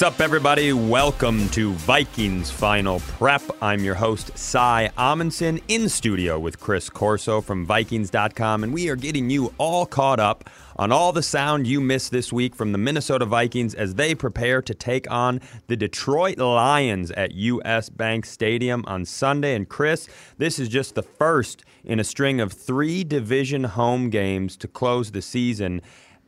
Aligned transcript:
What's 0.00 0.14
up, 0.14 0.22
everybody? 0.22 0.72
Welcome 0.72 1.50
to 1.50 1.74
Vikings 1.74 2.50
Final 2.50 3.00
Prep. 3.00 3.42
I'm 3.60 3.84
your 3.84 3.96
host, 3.96 4.30
Cy 4.34 4.90
Amundson, 4.96 5.62
in 5.68 5.90
studio 5.90 6.38
with 6.38 6.58
Chris 6.58 6.88
Corso 6.88 7.42
from 7.42 7.66
Vikings.com, 7.66 8.64
and 8.64 8.72
we 8.72 8.88
are 8.88 8.96
getting 8.96 9.28
you 9.28 9.52
all 9.58 9.84
caught 9.84 10.18
up 10.18 10.48
on 10.76 10.90
all 10.90 11.12
the 11.12 11.22
sound 11.22 11.66
you 11.66 11.82
missed 11.82 12.12
this 12.12 12.32
week 12.32 12.54
from 12.54 12.72
the 12.72 12.78
Minnesota 12.78 13.26
Vikings 13.26 13.74
as 13.74 13.96
they 13.96 14.14
prepare 14.14 14.62
to 14.62 14.72
take 14.72 15.10
on 15.10 15.38
the 15.66 15.76
Detroit 15.76 16.38
Lions 16.38 17.10
at 17.10 17.32
US 17.32 17.90
Bank 17.90 18.24
Stadium 18.24 18.82
on 18.86 19.04
Sunday. 19.04 19.54
And 19.54 19.68
Chris, 19.68 20.08
this 20.38 20.58
is 20.58 20.70
just 20.70 20.94
the 20.94 21.02
first 21.02 21.62
in 21.84 22.00
a 22.00 22.04
string 22.04 22.40
of 22.40 22.54
three 22.54 23.04
division 23.04 23.64
home 23.64 24.08
games 24.08 24.56
to 24.56 24.66
close 24.66 25.10
the 25.10 25.20
season. 25.20 25.82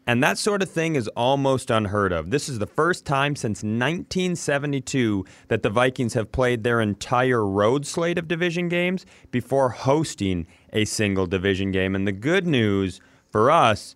And 0.07 0.23
that 0.23 0.37
sort 0.37 0.63
of 0.63 0.71
thing 0.71 0.97
is 0.97 1.07
almost 1.09 1.71
unheard 1.71 2.13
of. 2.13 2.31
This 2.31 2.49
is 2.49 2.59
the 2.59 2.67
first 2.67 3.07
time 3.07 3.37
since 3.37 3.59
1972 3.59 5.25
that 5.47 5.63
the 5.63 5.71
Vikings 5.71 6.15
have 6.15 6.33
played 6.33 6.65
their 6.65 6.81
entire 6.81 7.47
road 7.47 7.87
slate 7.87 8.19
of 8.19 8.27
division 8.27 8.69
games 8.69 9.07
before 9.31 9.69
hosting 9.69 10.47
a 10.73 10.85
single 10.85 11.27
division 11.27 11.71
game. 11.71 11.95
And 11.95 12.07
the 12.07 12.13
good 12.13 12.47
news 12.47 13.01
for 13.31 13.51
us, 13.51 13.95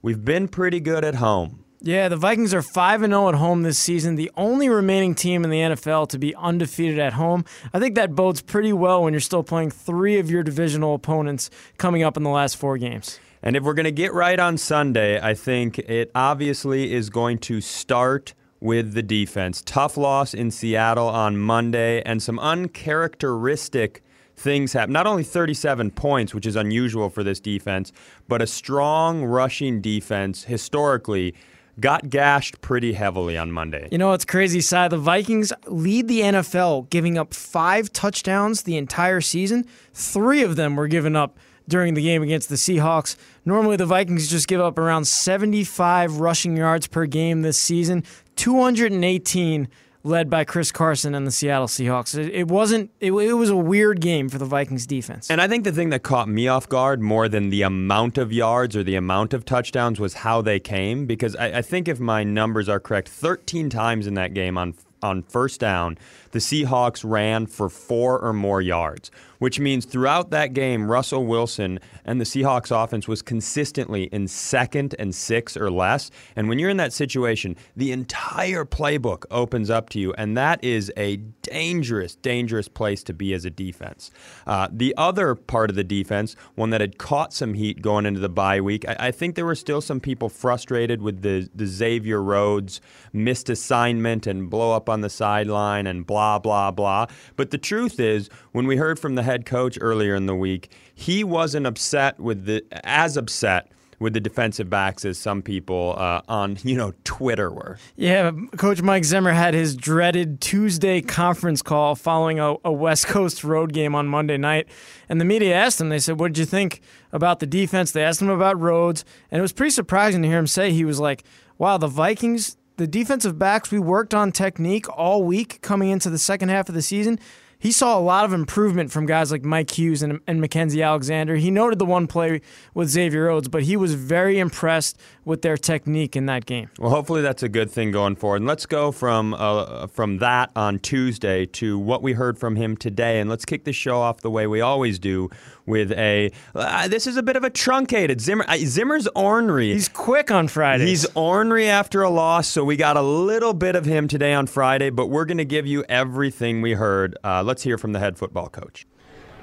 we've 0.00 0.24
been 0.24 0.46
pretty 0.46 0.78
good 0.78 1.04
at 1.04 1.16
home. 1.16 1.64
Yeah, 1.80 2.08
the 2.08 2.16
Vikings 2.16 2.52
are 2.54 2.62
5 2.62 3.00
0 3.00 3.28
at 3.28 3.34
home 3.36 3.62
this 3.62 3.78
season, 3.78 4.16
the 4.16 4.30
only 4.36 4.68
remaining 4.68 5.14
team 5.14 5.44
in 5.44 5.50
the 5.50 5.60
NFL 5.60 6.08
to 6.08 6.18
be 6.18 6.34
undefeated 6.34 6.98
at 6.98 7.12
home. 7.12 7.44
I 7.72 7.78
think 7.78 7.94
that 7.94 8.16
bodes 8.16 8.42
pretty 8.42 8.72
well 8.72 9.04
when 9.04 9.12
you're 9.12 9.20
still 9.20 9.44
playing 9.44 9.70
three 9.70 10.18
of 10.18 10.28
your 10.28 10.42
divisional 10.42 10.94
opponents 10.94 11.50
coming 11.78 12.02
up 12.02 12.16
in 12.16 12.24
the 12.24 12.30
last 12.30 12.56
four 12.56 12.78
games. 12.78 13.20
And 13.42 13.56
if 13.56 13.62
we're 13.62 13.74
going 13.74 13.84
to 13.84 13.92
get 13.92 14.12
right 14.12 14.38
on 14.38 14.58
Sunday, 14.58 15.20
I 15.20 15.34
think 15.34 15.78
it 15.78 16.10
obviously 16.14 16.92
is 16.92 17.10
going 17.10 17.38
to 17.40 17.60
start 17.60 18.34
with 18.60 18.94
the 18.94 19.02
defense. 19.02 19.62
Tough 19.64 19.96
loss 19.96 20.34
in 20.34 20.50
Seattle 20.50 21.08
on 21.08 21.36
Monday, 21.36 22.02
and 22.02 22.22
some 22.22 22.38
uncharacteristic 22.38 24.02
things 24.36 24.72
happen. 24.72 24.92
Not 24.92 25.06
only 25.06 25.22
37 25.22 25.90
points, 25.92 26.34
which 26.34 26.46
is 26.46 26.56
unusual 26.56 27.10
for 27.10 27.22
this 27.22 27.40
defense, 27.40 27.92
but 28.26 28.42
a 28.42 28.46
strong 28.46 29.24
rushing 29.24 29.80
defense 29.80 30.44
historically 30.44 31.34
got 31.80 32.10
gashed 32.10 32.60
pretty 32.60 32.92
heavily 32.92 33.38
on 33.38 33.52
Monday. 33.52 33.88
You 33.92 33.98
know 33.98 34.08
what's 34.08 34.24
crazy, 34.24 34.60
Cy? 34.60 34.88
The 34.88 34.98
Vikings 34.98 35.52
lead 35.66 36.08
the 36.08 36.20
NFL, 36.20 36.90
giving 36.90 37.16
up 37.16 37.32
five 37.32 37.92
touchdowns 37.92 38.62
the 38.62 38.76
entire 38.76 39.20
season. 39.20 39.64
Three 39.94 40.42
of 40.42 40.56
them 40.56 40.74
were 40.74 40.88
given 40.88 41.14
up 41.14 41.38
during 41.68 41.94
the 41.94 42.02
game 42.02 42.22
against 42.22 42.48
the 42.48 42.56
Seahawks. 42.56 43.16
Normally, 43.44 43.76
the 43.76 43.86
Vikings 43.86 44.28
just 44.28 44.48
give 44.48 44.60
up 44.60 44.78
around 44.78 45.06
75 45.06 46.18
rushing 46.18 46.56
yards 46.56 46.86
per 46.86 47.06
game 47.06 47.42
this 47.42 47.58
season, 47.58 48.02
218 48.36 49.68
led 50.04 50.30
by 50.30 50.44
Chris 50.44 50.72
Carson 50.72 51.14
and 51.14 51.26
the 51.26 51.30
Seattle 51.30 51.66
Seahawks. 51.66 52.16
It, 52.16 52.48
wasn't. 52.48 52.90
It, 53.00 53.12
it, 53.12 53.32
was 53.34 53.50
a 53.50 53.56
weird 53.56 54.00
game 54.00 54.28
for 54.28 54.38
the 54.38 54.44
Vikings 54.44 54.86
defense. 54.86 55.30
And 55.30 55.40
I 55.40 55.48
think 55.48 55.64
the 55.64 55.72
thing 55.72 55.90
that 55.90 56.02
caught 56.02 56.28
me 56.28 56.48
off 56.48 56.68
guard 56.68 57.00
more 57.00 57.28
than 57.28 57.50
the 57.50 57.62
amount 57.62 58.18
of 58.18 58.32
yards 58.32 58.76
or 58.76 58.82
the 58.82 58.96
amount 58.96 59.34
of 59.34 59.44
touchdowns 59.44 60.00
was 60.00 60.14
how 60.14 60.40
they 60.40 60.60
came. 60.60 61.06
Because 61.06 61.36
I, 61.36 61.58
I 61.58 61.62
think 61.62 61.88
if 61.88 62.00
my 62.00 62.24
numbers 62.24 62.68
are 62.68 62.80
correct, 62.80 63.08
13 63.08 63.70
times 63.70 64.06
in 64.06 64.14
that 64.14 64.34
game 64.34 64.56
on 64.58 64.74
on 65.00 65.22
first 65.22 65.60
down, 65.60 65.96
the 66.30 66.38
Seahawks 66.38 67.02
ran 67.08 67.46
for 67.46 67.68
four 67.68 68.18
or 68.20 68.32
more 68.32 68.60
yards, 68.60 69.10
which 69.38 69.60
means 69.60 69.84
throughout 69.84 70.30
that 70.30 70.52
game, 70.52 70.90
Russell 70.90 71.24
Wilson 71.26 71.78
and 72.04 72.20
the 72.20 72.24
Seahawks 72.24 72.70
offense 72.70 73.06
was 73.06 73.22
consistently 73.22 74.04
in 74.04 74.28
second 74.28 74.94
and 74.98 75.14
six 75.14 75.56
or 75.56 75.70
less. 75.70 76.10
And 76.36 76.48
when 76.48 76.58
you're 76.58 76.70
in 76.70 76.76
that 76.78 76.92
situation, 76.92 77.56
the 77.76 77.92
entire 77.92 78.64
playbook 78.64 79.24
opens 79.30 79.70
up 79.70 79.88
to 79.90 80.00
you, 80.00 80.12
and 80.14 80.36
that 80.36 80.62
is 80.62 80.92
a 80.96 81.16
dangerous, 81.42 82.16
dangerous 82.16 82.68
place 82.68 83.02
to 83.04 83.14
be 83.14 83.32
as 83.32 83.44
a 83.44 83.50
defense. 83.50 84.10
Uh, 84.46 84.68
the 84.70 84.94
other 84.96 85.34
part 85.34 85.70
of 85.70 85.76
the 85.76 85.84
defense, 85.84 86.36
one 86.54 86.70
that 86.70 86.80
had 86.80 86.98
caught 86.98 87.32
some 87.32 87.54
heat 87.54 87.80
going 87.80 88.06
into 88.06 88.20
the 88.20 88.28
bye 88.28 88.60
week, 88.60 88.86
I, 88.88 88.96
I 89.08 89.10
think 89.10 89.34
there 89.34 89.46
were 89.46 89.54
still 89.54 89.80
some 89.80 90.00
people 90.00 90.28
frustrated 90.28 91.02
with 91.02 91.22
the, 91.22 91.48
the 91.54 91.66
Xavier 91.66 92.22
Rhodes 92.22 92.80
missed 93.12 93.48
assignment 93.48 94.26
and 94.26 94.50
blow 94.50 94.72
up 94.72 94.88
on 94.88 95.00
the 95.00 95.10
sideline 95.10 95.86
and 95.86 96.06
blah, 96.18 96.38
blah, 96.40 96.70
blah. 96.72 97.06
But 97.36 97.52
the 97.52 97.58
truth 97.58 98.00
is, 98.00 98.28
when 98.50 98.66
we 98.66 98.76
heard 98.76 98.98
from 98.98 99.14
the 99.14 99.22
head 99.22 99.46
coach 99.46 99.78
earlier 99.80 100.16
in 100.16 100.26
the 100.26 100.34
week, 100.34 100.72
he 100.92 101.22
wasn't 101.22 101.64
upset 101.64 102.18
with 102.18 102.44
the, 102.44 102.64
as 102.84 103.16
upset 103.16 103.70
with 104.00 104.14
the 104.14 104.20
defensive 104.20 104.68
backs 104.68 105.04
as 105.04 105.16
some 105.16 105.42
people 105.42 105.94
uh, 105.96 106.22
on 106.28 106.58
you 106.64 106.76
know 106.76 106.92
Twitter 107.04 107.50
were. 107.50 107.78
Yeah, 107.96 108.32
Coach 108.56 108.82
Mike 108.82 109.04
Zimmer 109.04 109.32
had 109.32 109.54
his 109.54 109.76
dreaded 109.76 110.40
Tuesday 110.40 111.00
conference 111.00 111.62
call 111.62 111.94
following 111.94 112.40
a, 112.40 112.56
a, 112.64 112.72
West 112.72 113.06
Coast 113.06 113.44
road 113.44 113.72
game 113.72 113.94
on 113.94 114.08
Monday 114.08 114.36
night, 114.36 114.68
and 115.08 115.20
the 115.20 115.24
media 115.24 115.54
asked 115.54 115.80
him. 115.80 115.88
They 115.88 115.98
said, 116.00 116.18
"What 116.18 116.32
did 116.32 116.38
you 116.38 116.46
think 116.46 116.80
about 117.12 117.38
the 117.38 117.46
defense?" 117.46 117.92
They 117.92 118.02
asked 118.02 118.20
him 118.20 118.28
about 118.28 118.60
Rhodes, 118.60 119.04
and 119.30 119.38
it 119.38 119.42
was 119.42 119.52
pretty 119.52 119.70
surprising 119.70 120.22
to 120.22 120.28
hear 120.28 120.38
him 120.38 120.46
say 120.48 120.72
he 120.72 120.84
was 120.84 120.98
like, 120.98 121.22
"Wow, 121.58 121.78
the 121.78 121.88
Vikings." 121.88 122.56
The 122.78 122.86
defensive 122.86 123.40
backs, 123.40 123.72
we 123.72 123.80
worked 123.80 124.14
on 124.14 124.30
technique 124.30 124.86
all 124.96 125.24
week 125.24 125.60
coming 125.62 125.90
into 125.90 126.10
the 126.10 126.18
second 126.18 126.50
half 126.50 126.68
of 126.68 126.76
the 126.76 126.82
season 126.82 127.18
he 127.60 127.72
saw 127.72 127.98
a 127.98 128.00
lot 128.00 128.24
of 128.24 128.32
improvement 128.32 128.92
from 128.92 129.04
guys 129.06 129.32
like 129.32 129.44
Mike 129.44 129.76
Hughes 129.76 130.02
and, 130.02 130.20
and 130.28 130.40
Mackenzie 130.40 130.82
Alexander. 130.82 131.36
He 131.36 131.50
noted 131.50 131.80
the 131.80 131.84
one 131.84 132.06
play 132.06 132.40
with 132.72 132.88
Xavier 132.88 133.24
Rhodes, 133.24 133.48
but 133.48 133.64
he 133.64 133.76
was 133.76 133.94
very 133.94 134.38
impressed 134.38 134.96
with 135.24 135.42
their 135.42 135.56
technique 135.56 136.14
in 136.14 136.26
that 136.26 136.46
game. 136.46 136.70
Well, 136.78 136.90
hopefully 136.90 137.20
that's 137.20 137.42
a 137.42 137.48
good 137.48 137.70
thing 137.70 137.90
going 137.90 138.14
forward. 138.14 138.36
And 138.36 138.46
let's 138.46 138.64
go 138.64 138.92
from 138.92 139.34
uh, 139.34 139.88
from 139.88 140.18
that 140.18 140.50
on 140.54 140.78
Tuesday 140.78 141.46
to 141.46 141.78
what 141.78 142.00
we 142.00 142.12
heard 142.12 142.38
from 142.38 142.54
him 142.54 142.76
today, 142.76 143.18
and 143.18 143.28
let's 143.28 143.44
kick 143.44 143.64
the 143.64 143.72
show 143.72 144.00
off 144.00 144.20
the 144.20 144.30
way 144.30 144.46
we 144.46 144.60
always 144.60 145.00
do 145.00 145.28
with 145.68 145.92
a. 145.92 146.32
Uh, 146.54 146.88
this 146.88 147.06
is 147.06 147.16
a 147.16 147.22
bit 147.22 147.36
of 147.36 147.44
a 147.44 147.50
truncated 147.50 148.20
Zimmer. 148.20 148.44
Uh, 148.48 148.56
Zimmer's 148.58 149.06
ornery. 149.14 149.72
He's 149.72 149.88
quick 149.88 150.30
on 150.30 150.48
Friday. 150.48 150.86
He's 150.86 151.06
ornery 151.14 151.68
after 151.68 152.02
a 152.02 152.10
loss, 152.10 152.48
so 152.48 152.64
we 152.64 152.76
got 152.76 152.96
a 152.96 153.02
little 153.02 153.54
bit 153.54 153.76
of 153.76 153.84
him 153.84 154.08
today 154.08 154.32
on 154.32 154.46
Friday, 154.46 154.90
but 154.90 155.06
we're 155.06 155.26
going 155.26 155.38
to 155.38 155.44
give 155.44 155.66
you 155.66 155.84
everything 155.88 156.62
we 156.62 156.72
heard. 156.72 157.16
Uh, 157.22 157.42
let's 157.42 157.62
hear 157.62 157.78
from 157.78 157.92
the 157.92 157.98
head 158.00 158.18
football 158.18 158.48
coach. 158.48 158.86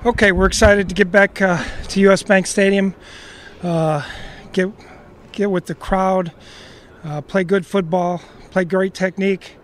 Okay, 0.05 0.31
we're 0.31 0.45
excited 0.45 0.89
to 0.89 0.95
get 0.95 1.11
back 1.11 1.41
uh, 1.41 1.63
to 1.87 1.99
US 2.09 2.23
Bank 2.23 2.47
Stadium. 2.47 2.95
Uh, 3.63 4.03
get 4.51 4.69
get 5.31 5.51
with 5.51 5.67
the 5.67 5.75
crowd, 5.75 6.31
uh, 7.03 7.21
play 7.21 7.43
good 7.43 7.65
football, 7.65 8.21
play 8.51 8.65
great 8.65 8.93
technique, 8.93 9.57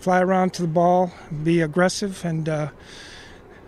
fly 0.00 0.20
around 0.20 0.52
to 0.54 0.62
the 0.62 0.68
ball, 0.68 1.12
be 1.42 1.60
aggressive, 1.60 2.24
and 2.24 2.48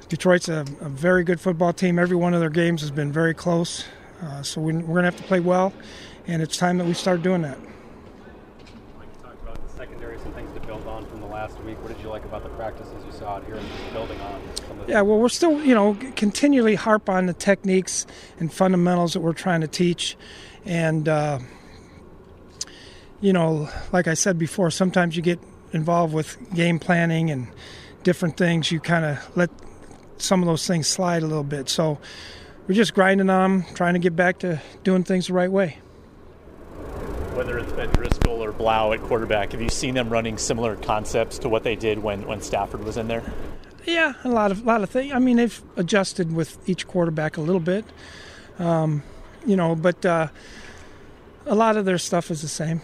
Detroit's 0.08 0.48
a, 0.48 0.60
a, 0.80 0.88
very 0.88 1.22
good 1.22 1.38
football 1.40 1.72
team. 1.72 1.98
Every 1.98 2.16
one 2.16 2.32
of 2.32 2.40
their 2.40 2.50
games 2.50 2.80
has 2.80 2.90
been 2.90 3.12
very 3.12 3.34
close. 3.34 3.84
Uh, 4.22 4.42
so 4.42 4.60
we, 4.60 4.74
are 4.74 4.80
going 4.80 4.96
to 4.96 5.02
have 5.02 5.16
to 5.16 5.22
play 5.22 5.40
well, 5.40 5.72
and 6.26 6.42
it's 6.42 6.56
time 6.56 6.78
that 6.78 6.86
we 6.86 6.94
start 6.94 7.22
doing 7.22 7.42
that. 7.42 7.58
Mike, 7.58 9.08
you 9.14 9.22
talked 9.22 9.42
about 9.42 9.68
the 9.68 9.76
secondary, 9.76 10.18
some 10.18 10.32
things 10.32 10.52
to 10.54 10.60
build 10.60 10.86
on 10.86 11.06
from 11.06 11.20
the 11.20 11.26
last 11.26 11.60
week. 11.60 11.80
What 11.82 11.94
did 11.94 12.02
you 12.02 12.08
like 12.08 12.24
about 12.24 12.42
the 12.42 12.48
practices 12.50 12.94
you 13.04 13.12
saw 13.12 13.36
out 13.36 13.44
here 13.44 13.56
and 13.56 13.68
building 13.92 14.20
on? 14.22 14.40
yeah, 14.88 15.02
well, 15.02 15.18
we're 15.18 15.28
still, 15.28 15.62
you 15.62 15.74
know, 15.74 15.96
continually 16.16 16.74
harp 16.74 17.08
on 17.08 17.26
the 17.26 17.34
techniques 17.34 18.06
and 18.40 18.52
fundamentals 18.52 19.12
that 19.12 19.20
we're 19.20 19.34
trying 19.34 19.60
to 19.60 19.68
teach. 19.68 20.16
And, 20.64 21.08
uh, 21.08 21.38
you 23.20 23.32
know, 23.32 23.68
like 23.92 24.08
I 24.08 24.14
said 24.14 24.38
before, 24.38 24.70
sometimes 24.70 25.16
you 25.16 25.22
get 25.22 25.38
involved 25.72 26.14
with 26.14 26.38
game 26.54 26.78
planning 26.78 27.30
and 27.30 27.48
different 28.02 28.36
things. 28.36 28.72
You 28.72 28.80
kind 28.80 29.04
of 29.04 29.36
let 29.36 29.50
some 30.22 30.42
of 30.42 30.46
those 30.46 30.66
things 30.66 30.86
slide 30.86 31.22
a 31.22 31.26
little 31.26 31.44
bit. 31.44 31.68
So 31.68 31.98
we're 32.66 32.74
just 32.74 32.94
grinding 32.94 33.30
on 33.30 33.62
them, 33.62 33.74
trying 33.74 33.94
to 33.94 34.00
get 34.00 34.14
back 34.14 34.38
to 34.40 34.60
doing 34.84 35.04
things 35.04 35.28
the 35.28 35.32
right 35.32 35.50
way. 35.50 35.78
Whether 37.34 37.58
it's 37.58 37.72
been 37.72 37.90
Driskel 37.90 38.38
or 38.38 38.52
Blough 38.52 38.92
at 38.92 39.00
quarterback, 39.02 39.52
have 39.52 39.62
you 39.62 39.68
seen 39.68 39.94
them 39.94 40.10
running 40.10 40.38
similar 40.38 40.76
concepts 40.76 41.38
to 41.38 41.48
what 41.48 41.62
they 41.62 41.76
did 41.76 42.00
when, 42.00 42.26
when 42.26 42.40
Stafford 42.42 42.84
was 42.84 42.96
in 42.96 43.08
there? 43.08 43.22
Yeah, 43.84 44.14
a 44.24 44.28
lot 44.28 44.50
of 44.50 44.62
a 44.62 44.66
lot 44.66 44.82
of 44.82 44.90
things. 44.90 45.14
I 45.14 45.18
mean, 45.18 45.38
they've 45.38 45.62
adjusted 45.76 46.32
with 46.32 46.68
each 46.68 46.86
quarterback 46.86 47.38
a 47.38 47.40
little 47.40 47.60
bit, 47.60 47.86
um, 48.58 49.02
you 49.46 49.56
know, 49.56 49.74
but 49.74 50.04
uh, 50.04 50.28
a 51.46 51.54
lot 51.54 51.76
of 51.78 51.86
their 51.86 51.96
stuff 51.96 52.30
is 52.30 52.42
the 52.42 52.48
same. 52.48 52.82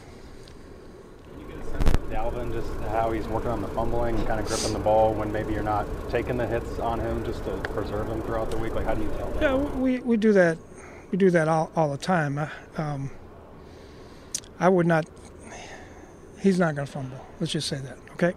Dalvin, 2.14 2.52
just 2.52 2.72
how 2.90 3.10
he's 3.10 3.26
working 3.26 3.50
on 3.50 3.60
the 3.60 3.66
fumbling 3.68 4.16
kind 4.24 4.38
of 4.38 4.46
gripping 4.46 4.72
the 4.72 4.78
ball 4.78 5.12
when 5.14 5.32
maybe 5.32 5.52
you're 5.52 5.64
not 5.64 5.84
taking 6.10 6.36
the 6.36 6.46
hits 6.46 6.78
on 6.78 7.00
him 7.00 7.24
just 7.24 7.44
to 7.44 7.50
preserve 7.72 8.08
him 8.08 8.22
throughout 8.22 8.52
the 8.52 8.56
week? 8.56 8.72
Like, 8.72 8.84
how 8.84 8.94
do 8.94 9.02
you 9.02 9.12
tell 9.18 9.30
that? 9.32 9.42
Yeah, 9.42 9.54
we, 9.56 9.98
we 9.98 10.16
do 10.16 10.32
that. 10.32 10.56
We 11.10 11.18
do 11.18 11.30
that 11.30 11.48
all, 11.48 11.72
all 11.74 11.90
the 11.90 11.98
time. 11.98 12.38
Um, 12.76 13.10
I 14.60 14.68
would 14.68 14.86
not. 14.86 15.06
He's 16.40 16.58
not 16.60 16.76
going 16.76 16.86
to 16.86 16.92
fumble. 16.92 17.26
Let's 17.40 17.52
just 17.52 17.66
say 17.66 17.78
that. 17.78 17.98
Okay. 18.12 18.34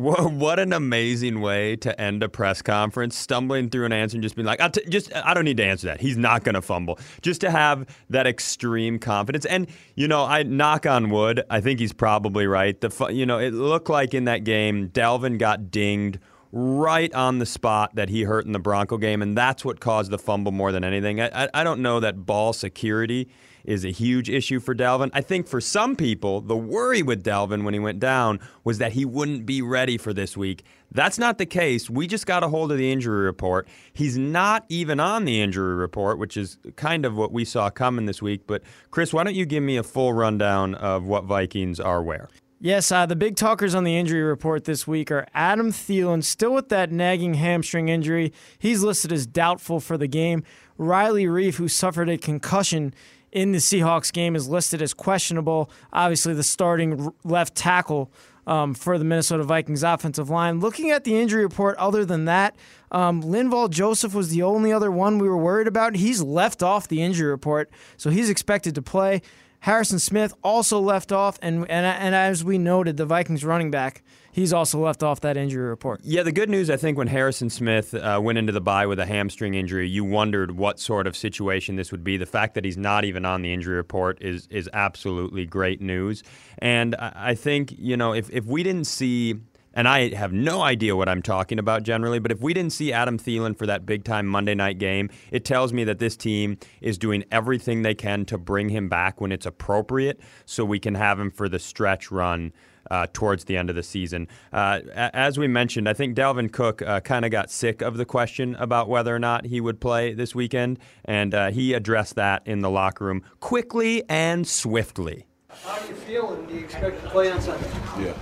What, 0.00 0.60
an 0.60 0.72
amazing 0.72 1.40
way 1.40 1.74
to 1.74 2.00
end 2.00 2.22
a 2.22 2.28
press 2.28 2.62
conference, 2.62 3.16
stumbling 3.16 3.68
through 3.68 3.84
an 3.84 3.92
answer 3.92 4.14
and 4.14 4.22
just 4.22 4.36
being 4.36 4.46
like, 4.46 4.60
I 4.60 4.68
t- 4.68 4.88
just 4.88 5.12
I 5.12 5.34
don't 5.34 5.44
need 5.44 5.56
to 5.56 5.64
answer 5.64 5.88
that. 5.88 6.00
He's 6.00 6.16
not 6.16 6.44
going 6.44 6.54
to 6.54 6.62
fumble. 6.62 7.00
Just 7.20 7.40
to 7.40 7.50
have 7.50 7.84
that 8.08 8.24
extreme 8.24 9.00
confidence. 9.00 9.44
And 9.44 9.66
you 9.96 10.06
know, 10.06 10.24
I 10.24 10.44
knock 10.44 10.86
on 10.86 11.10
wood, 11.10 11.42
I 11.50 11.60
think 11.60 11.80
he's 11.80 11.92
probably 11.92 12.46
right. 12.46 12.80
The 12.80 12.90
fu- 12.90 13.10
you 13.10 13.26
know, 13.26 13.38
it 13.38 13.52
looked 13.52 13.90
like 13.90 14.14
in 14.14 14.26
that 14.26 14.44
game 14.44 14.88
Dalvin 14.90 15.36
got 15.36 15.72
dinged 15.72 16.20
right 16.52 17.12
on 17.12 17.40
the 17.40 17.46
spot 17.46 17.96
that 17.96 18.08
he 18.08 18.22
hurt 18.22 18.46
in 18.46 18.52
the 18.52 18.60
Bronco 18.60 18.98
game, 18.98 19.20
and 19.20 19.36
that's 19.36 19.64
what 19.64 19.80
caused 19.80 20.12
the 20.12 20.18
fumble 20.18 20.52
more 20.52 20.70
than 20.70 20.84
anything. 20.84 21.20
I, 21.20 21.46
I, 21.46 21.48
I 21.52 21.64
don't 21.64 21.82
know 21.82 21.98
that 21.98 22.24
ball 22.24 22.52
security 22.52 23.28
is 23.68 23.84
a 23.84 23.90
huge 23.90 24.30
issue 24.30 24.58
for 24.60 24.74
Dalvin. 24.74 25.10
I 25.12 25.20
think 25.20 25.46
for 25.46 25.60
some 25.60 25.94
people, 25.94 26.40
the 26.40 26.56
worry 26.56 27.02
with 27.02 27.22
Dalvin 27.22 27.64
when 27.64 27.74
he 27.74 27.80
went 27.80 28.00
down 28.00 28.40
was 28.64 28.78
that 28.78 28.92
he 28.92 29.04
wouldn't 29.04 29.44
be 29.44 29.60
ready 29.60 29.98
for 29.98 30.14
this 30.14 30.38
week. 30.38 30.64
That's 30.90 31.18
not 31.18 31.36
the 31.36 31.44
case. 31.44 31.90
We 31.90 32.06
just 32.06 32.24
got 32.24 32.42
a 32.42 32.48
hold 32.48 32.72
of 32.72 32.78
the 32.78 32.90
injury 32.90 33.26
report. 33.26 33.68
He's 33.92 34.16
not 34.16 34.64
even 34.70 34.98
on 35.00 35.26
the 35.26 35.42
injury 35.42 35.74
report, 35.74 36.18
which 36.18 36.38
is 36.38 36.56
kind 36.76 37.04
of 37.04 37.14
what 37.14 37.30
we 37.30 37.44
saw 37.44 37.68
coming 37.68 38.06
this 38.06 38.22
week. 38.22 38.46
But, 38.46 38.62
Chris, 38.90 39.12
why 39.12 39.22
don't 39.22 39.34
you 39.34 39.44
give 39.44 39.62
me 39.62 39.76
a 39.76 39.82
full 39.82 40.14
rundown 40.14 40.74
of 40.74 41.04
what 41.04 41.24
Vikings 41.24 41.78
are 41.78 42.02
where? 42.02 42.30
Yes, 42.60 42.90
uh, 42.90 43.04
the 43.04 43.14
big 43.14 43.36
talkers 43.36 43.74
on 43.74 43.84
the 43.84 43.96
injury 43.96 44.22
report 44.22 44.64
this 44.64 44.86
week 44.86 45.12
are 45.12 45.26
Adam 45.34 45.70
Thielen, 45.70 46.24
still 46.24 46.54
with 46.54 46.70
that 46.70 46.90
nagging 46.90 47.34
hamstring 47.34 47.90
injury. 47.90 48.32
He's 48.58 48.82
listed 48.82 49.12
as 49.12 49.26
doubtful 49.26 49.78
for 49.78 49.98
the 49.98 50.08
game. 50.08 50.42
Riley 50.78 51.26
Reiff, 51.26 51.56
who 51.56 51.68
suffered 51.68 52.08
a 52.08 52.16
concussion 52.16 52.94
in 53.32 53.52
the 53.52 53.58
Seahawks 53.58 54.12
game 54.12 54.34
is 54.36 54.48
listed 54.48 54.82
as 54.82 54.94
questionable. 54.94 55.70
Obviously, 55.92 56.34
the 56.34 56.42
starting 56.42 57.12
left 57.24 57.54
tackle 57.54 58.10
um, 58.46 58.74
for 58.74 58.98
the 58.98 59.04
Minnesota 59.04 59.44
Vikings 59.44 59.82
offensive 59.82 60.30
line. 60.30 60.58
Looking 60.58 60.90
at 60.90 61.04
the 61.04 61.18
injury 61.18 61.42
report, 61.42 61.76
other 61.76 62.04
than 62.04 62.24
that, 62.24 62.56
um, 62.90 63.22
Linval 63.22 63.68
Joseph 63.68 64.14
was 64.14 64.30
the 64.30 64.42
only 64.42 64.72
other 64.72 64.90
one 64.90 65.18
we 65.18 65.28
were 65.28 65.36
worried 65.36 65.66
about. 65.66 65.96
He's 65.96 66.22
left 66.22 66.62
off 66.62 66.88
the 66.88 67.02
injury 67.02 67.30
report, 67.30 67.70
so 67.98 68.08
he's 68.10 68.30
expected 68.30 68.74
to 68.74 68.82
play. 68.82 69.20
Harrison 69.60 69.98
Smith 69.98 70.34
also 70.42 70.80
left 70.80 71.12
off, 71.12 71.38
and, 71.42 71.68
and 71.70 71.86
and 71.86 72.14
as 72.14 72.44
we 72.44 72.58
noted, 72.58 72.96
the 72.96 73.06
Vikings 73.06 73.44
running 73.44 73.70
back 73.70 74.02
he's 74.38 74.52
also 74.52 74.78
left 74.78 75.02
off 75.02 75.20
that 75.20 75.36
injury 75.36 75.68
report. 75.68 76.00
Yeah, 76.04 76.22
the 76.22 76.32
good 76.32 76.48
news, 76.48 76.70
I 76.70 76.76
think, 76.76 76.96
when 76.96 77.08
Harrison 77.08 77.50
Smith 77.50 77.94
uh, 77.94 78.20
went 78.22 78.38
into 78.38 78.52
the 78.52 78.60
bye 78.60 78.86
with 78.86 78.98
a 78.98 79.06
hamstring 79.06 79.54
injury, 79.54 79.88
you 79.88 80.04
wondered 80.04 80.52
what 80.52 80.78
sort 80.78 81.06
of 81.06 81.16
situation 81.16 81.76
this 81.76 81.90
would 81.90 82.04
be. 82.04 82.16
The 82.16 82.26
fact 82.26 82.54
that 82.54 82.64
he's 82.64 82.76
not 82.76 83.04
even 83.04 83.24
on 83.24 83.42
the 83.42 83.52
injury 83.52 83.76
report 83.76 84.22
is 84.22 84.46
is 84.50 84.68
absolutely 84.72 85.44
great 85.44 85.80
news. 85.80 86.22
And 86.58 86.94
I 86.96 87.34
think 87.34 87.74
you 87.78 87.96
know 87.96 88.14
if 88.14 88.30
if 88.30 88.44
we 88.44 88.62
didn't 88.62 88.86
see 88.86 89.36
and 89.74 89.86
I 89.86 90.14
have 90.14 90.32
no 90.32 90.62
idea 90.62 90.96
what 90.96 91.08
I'm 91.08 91.22
talking 91.22 91.58
about 91.58 91.82
generally, 91.82 92.18
but 92.18 92.32
if 92.32 92.40
we 92.40 92.54
didn't 92.54 92.72
see 92.72 92.92
Adam 92.92 93.18
Thielen 93.18 93.56
for 93.56 93.66
that 93.66 93.86
big 93.86 94.04
time 94.04 94.26
Monday 94.26 94.54
night 94.54 94.78
game, 94.78 95.10
it 95.30 95.44
tells 95.44 95.72
me 95.72 95.84
that 95.84 95.98
this 95.98 96.16
team 96.16 96.58
is 96.80 96.98
doing 96.98 97.24
everything 97.30 97.82
they 97.82 97.94
can 97.94 98.24
to 98.26 98.38
bring 98.38 98.68
him 98.68 98.88
back 98.88 99.20
when 99.20 99.32
it's 99.32 99.46
appropriate 99.46 100.20
so 100.46 100.64
we 100.64 100.78
can 100.78 100.94
have 100.94 101.18
him 101.20 101.30
for 101.30 101.48
the 101.48 101.58
stretch 101.58 102.10
run. 102.10 102.52
Uh, 102.90 103.06
towards 103.12 103.44
the 103.44 103.54
end 103.54 103.68
of 103.68 103.76
the 103.76 103.82
season. 103.82 104.26
Uh, 104.50 104.80
as 104.94 105.36
we 105.36 105.46
mentioned, 105.46 105.86
I 105.86 105.92
think 105.92 106.16
Dalvin 106.16 106.50
Cook 106.50 106.80
uh, 106.80 107.00
kind 107.00 107.26
of 107.26 107.30
got 107.30 107.50
sick 107.50 107.82
of 107.82 107.98
the 107.98 108.06
question 108.06 108.54
about 108.54 108.88
whether 108.88 109.14
or 109.14 109.18
not 109.18 109.44
he 109.44 109.60
would 109.60 109.78
play 109.78 110.14
this 110.14 110.34
weekend, 110.34 110.78
and 111.04 111.34
uh, 111.34 111.50
he 111.50 111.74
addressed 111.74 112.14
that 112.14 112.46
in 112.46 112.60
the 112.60 112.70
locker 112.70 113.04
room 113.04 113.22
quickly 113.40 114.04
and 114.08 114.48
swiftly. 114.48 115.26
How 115.50 115.72
are 115.72 115.86
you 115.86 115.94
feeling? 115.94 116.46
Do 116.46 116.54
you 116.54 116.60
expect 116.60 117.02
to 117.02 117.10
play 117.10 117.30
on 117.30 117.42
Sunday? 117.42 117.68
Yeah. 118.00 118.14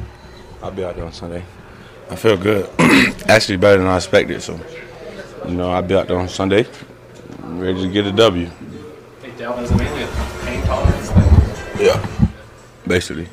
I'll 0.62 0.70
be 0.70 0.84
out 0.84 0.96
there 0.96 1.04
on 1.04 1.12
Sunday. 1.12 1.44
I 2.10 2.16
feel 2.16 2.36
good. 2.36 2.68
Actually, 3.28 3.58
better 3.58 3.78
than 3.78 3.86
I 3.86 3.96
expected. 3.96 4.40
So, 4.42 4.58
you 5.46 5.54
know, 5.54 5.70
I'll 5.70 5.82
be 5.82 5.94
out 5.94 6.08
there 6.08 6.18
on 6.18 6.28
Sunday, 6.28 6.66
ready 7.40 7.82
to 7.82 7.92
get 7.92 8.06
a 8.06 8.12
W. 8.12 8.46
Hey, 8.46 9.30
Dalvin, 9.32 9.62
is 9.62 9.70
it 9.70 9.76
mainly 9.76 10.02
a 10.02 10.06
pain 10.44 10.62
tolerance 10.64 11.80
Yeah. 11.80 12.30
Basically, 12.86 13.28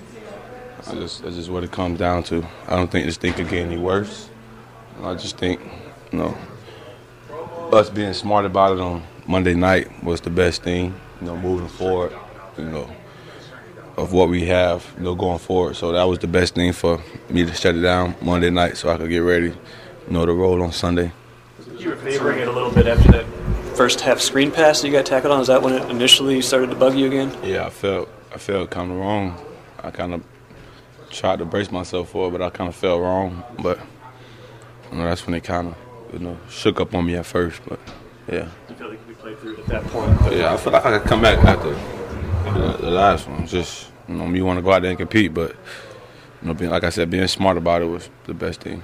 I 0.87 0.95
just 0.95 1.21
that's 1.23 1.35
just 1.35 1.49
what 1.49 1.63
it 1.63 1.71
comes 1.71 1.99
down 1.99 2.23
to. 2.23 2.43
I 2.67 2.75
don't 2.75 2.89
think 2.91 3.05
this 3.05 3.17
thing 3.17 3.33
could 3.33 3.47
get 3.49 3.65
any 3.65 3.77
worse. 3.77 4.29
I 5.01 5.13
just 5.13 5.37
think, 5.37 5.61
you 6.11 6.17
know, 6.19 6.37
us 7.71 7.89
being 7.89 8.13
smart 8.13 8.45
about 8.45 8.77
it 8.77 8.81
on 8.81 9.03
Monday 9.27 9.53
night 9.53 10.03
was 10.03 10.21
the 10.21 10.29
best 10.31 10.63
thing. 10.63 10.95
You 11.21 11.27
know, 11.27 11.37
moving 11.37 11.67
forward. 11.67 12.13
You 12.57 12.65
know 12.65 12.89
of 13.97 14.13
what 14.13 14.29
we 14.29 14.45
have, 14.45 14.85
you 14.97 15.03
know, 15.03 15.15
going 15.15 15.39
forward. 15.39 15.75
So 15.75 15.91
that 15.91 16.03
was 16.03 16.19
the 16.19 16.27
best 16.27 16.55
thing 16.55 16.73
for 16.73 17.01
me 17.29 17.45
to 17.45 17.53
shut 17.53 17.75
it 17.75 17.81
down 17.81 18.15
Monday 18.21 18.49
night, 18.49 18.77
so 18.77 18.89
I 18.89 18.97
could 18.97 19.09
get 19.09 19.19
ready, 19.19 19.47
you 19.47 19.55
know, 20.09 20.25
to 20.25 20.33
roll 20.33 20.61
on 20.63 20.71
Sunday. 20.71 21.11
You 21.77 21.89
were 21.89 21.95
favoring 21.97 22.39
it 22.39 22.47
a 22.47 22.51
little 22.51 22.71
bit 22.71 22.87
after 22.87 23.11
that 23.11 23.25
first 23.75 24.01
half 24.01 24.19
screen 24.19 24.51
pass 24.51 24.81
that 24.81 24.87
you 24.87 24.93
got 24.93 25.05
tackled 25.05 25.33
on. 25.33 25.41
Is 25.41 25.47
that 25.47 25.61
when 25.61 25.73
it 25.73 25.89
initially 25.89 26.41
started 26.41 26.69
to 26.69 26.75
bug 26.75 26.95
you 26.95 27.07
again? 27.07 27.35
Yeah, 27.43 27.65
I 27.65 27.69
felt 27.69 28.09
I 28.33 28.37
felt 28.37 28.69
kind 28.69 28.91
of 28.91 28.97
wrong. 28.97 29.37
I 29.83 29.91
kind 29.91 30.13
of 30.13 30.23
tried 31.09 31.39
to 31.39 31.45
brace 31.45 31.71
myself 31.71 32.09
for 32.09 32.27
it, 32.27 32.31
but 32.31 32.41
I 32.41 32.49
kind 32.49 32.69
of 32.69 32.75
felt 32.75 33.01
wrong. 33.01 33.43
But 33.61 33.79
you 34.91 34.97
know, 34.97 35.05
that's 35.05 35.25
when 35.25 35.35
it 35.35 35.43
kind 35.43 35.69
of 35.69 35.75
you 36.13 36.19
know 36.19 36.37
shook 36.49 36.79
up 36.79 36.93
on 36.95 37.05
me 37.05 37.15
at 37.15 37.25
first. 37.25 37.61
But 37.67 37.79
yeah. 38.31 38.47
You 38.69 38.75
feel 38.75 38.89
like 38.89 39.07
we 39.07 39.13
played 39.15 39.39
through 39.39 39.57
at 39.57 39.65
that 39.67 39.83
point. 39.85 40.17
But 40.19 40.35
yeah, 40.35 40.53
I 40.53 40.57
feel 40.57 40.73
like 40.73 40.85
I 40.85 40.97
could 40.97 41.07
come 41.07 41.21
back 41.21 41.39
after 41.39 41.75
the, 42.43 42.77
the 42.81 42.91
last 42.91 43.27
one. 43.27 43.47
Just 43.47 43.89
you 44.07 44.15
know, 44.15 44.27
me 44.27 44.41
want 44.41 44.57
to 44.57 44.61
go 44.61 44.71
out 44.71 44.81
there 44.81 44.91
and 44.91 44.99
compete, 44.99 45.33
but 45.33 45.51
you 46.41 46.47
know, 46.47 46.53
being, 46.53 46.71
like 46.71 46.83
I 46.83 46.89
said, 46.89 47.09
being 47.09 47.27
smart 47.27 47.57
about 47.57 47.81
it 47.81 47.85
was 47.85 48.09
the 48.25 48.33
best 48.33 48.61
thing. 48.61 48.83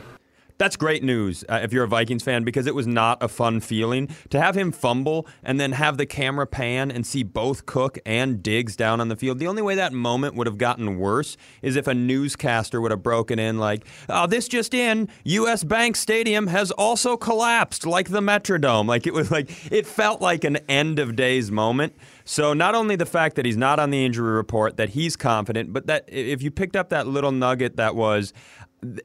That's 0.60 0.76
great 0.76 1.06
news 1.06 1.46
uh, 1.48 1.62
if 1.64 1.72
you're 1.72 1.86
a 1.86 1.88
Vikings 1.88 2.22
fan 2.22 2.44
because 2.44 2.68
it 2.68 2.76
was 2.76 2.86
not 2.86 3.24
a 3.24 3.30
fun 3.30 3.62
feeling 3.62 4.10
to 4.30 4.42
have 4.42 4.58
him 4.58 4.74
fumble 4.74 5.26
and 5.42 5.58
then 5.58 5.72
have 5.72 5.96
the 5.96 6.06
camera 6.06 6.46
pan 6.46 6.92
and 6.92 7.08
see 7.08 7.24
both 7.24 7.66
Cook 7.66 7.98
and 8.06 8.44
Diggs 8.44 8.76
down 8.76 9.00
on 9.00 9.08
the 9.08 9.16
field. 9.16 9.40
The 9.40 9.48
only 9.48 9.62
way 9.62 9.76
that 9.76 9.94
moment 9.94 10.36
would 10.36 10.48
have 10.48 10.58
gotten 10.58 10.98
worse 11.00 11.38
is 11.62 11.78
if 11.78 11.88
a 11.88 11.94
newscaster 11.94 12.82
would 12.82 12.92
have 12.92 13.02
broken 13.02 13.40
in 13.40 13.58
like, 13.58 13.86
"Oh, 14.10 14.28
this 14.28 14.50
just 14.50 14.74
in, 14.74 15.08
US 15.24 15.64
Bank 15.64 15.96
Stadium 15.96 16.48
has 16.48 16.72
also 16.72 17.16
collapsed 17.16 17.86
like 17.86 18.10
the 18.10 18.20
Metrodome." 18.20 18.86
Like 18.86 19.08
it 19.08 19.14
was 19.14 19.32
like 19.32 19.50
it 19.72 19.88
felt 19.88 20.20
like 20.20 20.44
an 20.44 20.58
end 20.68 21.00
of 21.00 21.16
days 21.16 21.50
moment. 21.50 21.94
So 22.26 22.54
not 22.54 22.76
only 22.76 22.98
the 22.98 23.06
fact 23.06 23.38
that 23.38 23.46
he's 23.46 23.58
not 23.58 23.80
on 23.80 23.92
the 23.92 24.06
injury 24.06 24.34
report, 24.34 24.76
that 24.76 24.90
he's 24.90 25.16
confident, 25.16 25.72
but 25.72 25.88
that 25.88 26.04
if 26.08 26.44
you 26.44 26.52
picked 26.52 26.76
up 26.76 26.90
that 26.90 27.08
little 27.08 27.32
nugget 27.32 27.78
that 27.78 27.96
was, 27.96 28.34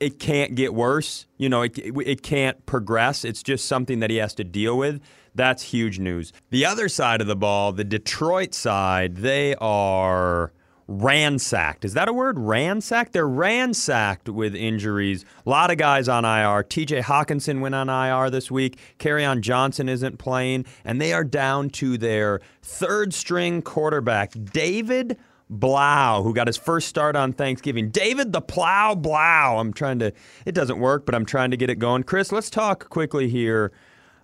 it 0.00 0.19
can't 0.19 0.55
get 0.55 0.75
worse. 0.75 1.26
You 1.37 1.49
know, 1.49 1.62
it, 1.62 1.79
it 1.79 2.23
can't 2.23 2.65
progress. 2.67 3.25
It's 3.25 3.43
just 3.43 3.67
something 3.67 4.01
that 4.01 4.10
he 4.10 4.17
has 4.17 4.34
to 4.34 4.44
deal 4.44 4.79
with. 4.79 5.01
That's 5.34 5.63
huge 5.63 5.98
news. 5.98 6.32
The 6.51 6.65
other 6.65 6.89
side 6.89 7.20
of 7.20 7.27
the 7.27 7.37
ball, 7.37 7.72
the 7.72 7.84
Detroit 7.84 8.55
side, 8.55 9.17
they 9.17 9.55
are 9.56 10.53
ransacked. 10.87 11.84
Is 11.84 11.94
that 11.94 12.08
a 12.08 12.13
word? 12.13 12.39
Ransacked? 12.39 13.13
They're 13.13 13.27
ransacked 13.27 14.29
with 14.29 14.55
injuries. 14.55 15.25
A 15.44 15.51
lot 15.51 15.70
of 15.70 15.79
guys 15.79 16.08
on 16.08 16.25
IR. 16.25 16.63
TJ 16.63 17.03
Hockenson 17.03 17.60
went 17.60 17.75
on 17.75 17.89
IR 17.89 18.31
this 18.31 18.51
week. 18.51 18.79
Kerryon 18.98 19.41
Johnson 19.41 19.89
isn't 19.89 20.19
playing. 20.19 20.67
And 20.84 21.01
they 21.01 21.13
are 21.13 21.25
down 21.25 21.70
to 21.70 21.96
their 21.96 22.41
third 22.63 23.15
string 23.15 23.63
quarterback, 23.63 24.32
David 24.53 25.19
Blough, 25.51 26.22
who 26.22 26.34
got 26.34 26.46
his 26.46 26.56
first 26.56 26.89
start 26.89 27.17
on 27.17 27.32
Thanksgiving. 27.32 27.91
David 27.91 28.32
the 28.32 28.41
Plow 28.41 28.94
Blough. 28.94 29.58
I'm 29.58 29.72
trying 29.72 29.98
to, 29.98 30.13
it 30.46 30.55
doesn't 30.55 30.79
work, 30.79 31.06
but 31.06 31.15
I'm 31.15 31.27
trying 31.27 31.51
to 31.51 31.56
get 31.56 31.70
it 31.70 31.79
going. 31.79 32.03
Chris, 32.03 32.32
let's 32.32 32.51
talk 32.51 32.89
quickly 32.89 33.29
here 33.29 33.72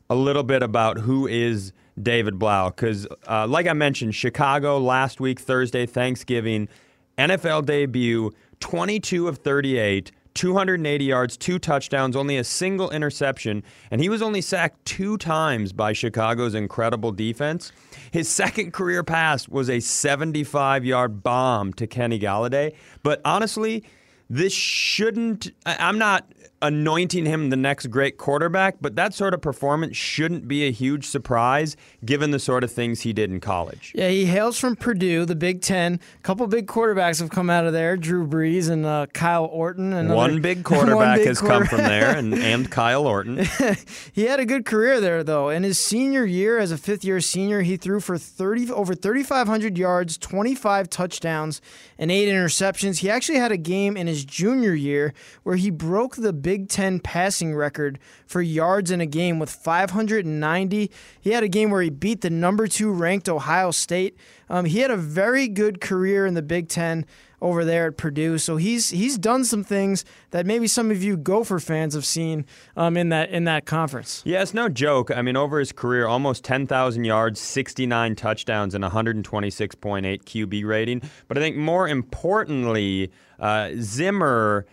a 0.08 0.14
little 0.14 0.42
bit 0.42 0.62
about 0.62 0.98
who 0.98 1.26
is 1.26 1.72
David 2.00 2.38
Blough. 2.38 2.72
Because, 2.74 3.06
uh, 3.28 3.46
like 3.46 3.66
I 3.66 3.74
mentioned, 3.74 4.14
Chicago 4.14 4.78
last 4.78 5.20
week, 5.20 5.38
Thursday, 5.40 5.86
Thanksgiving, 5.86 6.68
NFL 7.18 7.66
debut, 7.66 8.32
22 8.60 9.28
of 9.28 9.38
38. 9.38 10.10
280 10.34 11.04
yards, 11.04 11.36
two 11.36 11.58
touchdowns, 11.58 12.16
only 12.16 12.36
a 12.36 12.44
single 12.44 12.90
interception, 12.90 13.62
and 13.90 14.00
he 14.00 14.08
was 14.08 14.22
only 14.22 14.40
sacked 14.40 14.84
two 14.84 15.16
times 15.16 15.72
by 15.72 15.92
Chicago's 15.92 16.54
incredible 16.54 17.12
defense. 17.12 17.72
His 18.10 18.28
second 18.28 18.72
career 18.72 19.02
pass 19.02 19.48
was 19.48 19.68
a 19.68 19.80
75 19.80 20.84
yard 20.84 21.22
bomb 21.22 21.72
to 21.74 21.86
Kenny 21.86 22.18
Golladay. 22.18 22.74
But 23.02 23.20
honestly, 23.24 23.84
this 24.28 24.52
shouldn't. 24.52 25.50
I'm 25.66 25.98
not 25.98 26.30
anointing 26.62 27.24
him 27.24 27.50
the 27.50 27.56
next 27.56 27.86
great 27.86 28.18
quarterback, 28.18 28.76
but 28.80 28.96
that 28.96 29.14
sort 29.14 29.32
of 29.34 29.40
performance 29.40 29.96
shouldn't 29.96 30.46
be 30.46 30.66
a 30.66 30.70
huge 30.70 31.06
surprise 31.06 31.76
given 32.04 32.30
the 32.30 32.38
sort 32.38 32.62
of 32.64 32.70
things 32.70 33.00
he 33.00 33.12
did 33.12 33.30
in 33.30 33.40
college. 33.40 33.92
Yeah, 33.94 34.08
he 34.08 34.26
hails 34.26 34.58
from 34.58 34.76
Purdue, 34.76 35.24
the 35.24 35.34
Big 35.34 35.62
Ten. 35.62 36.00
A 36.18 36.22
couple 36.22 36.46
big 36.46 36.66
quarterbacks 36.66 37.20
have 37.20 37.30
come 37.30 37.48
out 37.48 37.66
of 37.66 37.72
there: 37.72 37.96
Drew 37.96 38.26
Brees 38.26 38.68
and 38.68 38.84
uh, 38.84 39.06
Kyle 39.12 39.46
Orton. 39.46 39.92
Another, 39.92 40.14
one 40.14 40.40
big 40.42 40.64
quarterback 40.64 40.96
one 40.96 41.18
big 41.18 41.26
has 41.26 41.40
quarter- 41.40 41.58
come 41.58 41.66
from 41.66 41.78
there, 41.78 42.16
and, 42.16 42.34
and 42.34 42.70
Kyle 42.70 43.06
Orton. 43.06 43.46
he 44.12 44.24
had 44.24 44.40
a 44.40 44.46
good 44.46 44.66
career 44.66 45.00
there, 45.00 45.24
though. 45.24 45.48
In 45.48 45.62
his 45.62 45.78
senior 45.78 46.24
year, 46.24 46.58
as 46.58 46.72
a 46.72 46.78
fifth-year 46.78 47.20
senior, 47.20 47.62
he 47.62 47.76
threw 47.76 48.00
for 48.00 48.18
thirty 48.18 48.70
over 48.70 48.94
thirty-five 48.94 49.46
hundred 49.46 49.78
yards, 49.78 50.18
twenty-five 50.18 50.90
touchdowns, 50.90 51.60
and 51.98 52.10
eight 52.10 52.28
interceptions. 52.28 52.98
He 52.98 53.08
actually 53.10 53.38
had 53.38 53.52
a 53.52 53.56
game 53.56 53.96
in 53.96 54.06
his 54.06 54.24
junior 54.24 54.74
year 54.74 55.14
where 55.42 55.56
he 55.56 55.70
broke 55.70 56.16
the 56.16 56.32
Big 56.50 56.68
Ten 56.68 56.98
passing 56.98 57.54
record 57.54 58.00
for 58.26 58.42
yards 58.42 58.90
in 58.90 59.00
a 59.00 59.06
game 59.06 59.38
with 59.38 59.50
590. 59.50 60.90
He 61.20 61.30
had 61.30 61.44
a 61.44 61.48
game 61.48 61.70
where 61.70 61.80
he 61.80 61.90
beat 61.90 62.22
the 62.22 62.28
number 62.28 62.66
two 62.66 62.90
ranked 62.90 63.28
Ohio 63.28 63.70
State. 63.70 64.16
Um, 64.48 64.64
he 64.64 64.80
had 64.80 64.90
a 64.90 64.96
very 64.96 65.46
good 65.46 65.80
career 65.80 66.26
in 66.26 66.34
the 66.34 66.42
Big 66.42 66.68
Ten 66.68 67.06
over 67.40 67.64
there 67.64 67.86
at 67.86 67.96
Purdue. 67.96 68.36
So 68.38 68.56
he's 68.56 68.90
he's 68.90 69.16
done 69.16 69.44
some 69.44 69.62
things 69.62 70.04
that 70.32 70.44
maybe 70.44 70.66
some 70.66 70.90
of 70.90 71.04
you 71.04 71.16
Gopher 71.16 71.60
fans 71.60 71.94
have 71.94 72.04
seen 72.04 72.44
um, 72.76 72.96
in 72.96 73.10
that 73.10 73.30
in 73.30 73.44
that 73.44 73.64
conference. 73.64 74.20
Yeah, 74.24 74.42
it's 74.42 74.52
no 74.52 74.68
joke. 74.68 75.12
I 75.12 75.22
mean, 75.22 75.36
over 75.36 75.60
his 75.60 75.70
career, 75.70 76.08
almost 76.08 76.42
10,000 76.42 77.04
yards, 77.04 77.38
69 77.38 78.16
touchdowns, 78.16 78.74
and 78.74 78.82
126.8 78.82 80.24
QB 80.24 80.64
rating. 80.66 81.00
But 81.28 81.38
I 81.38 81.42
think 81.42 81.54
more 81.54 81.86
importantly, 81.86 83.12
uh, 83.38 83.70
Zimmer 83.78 84.66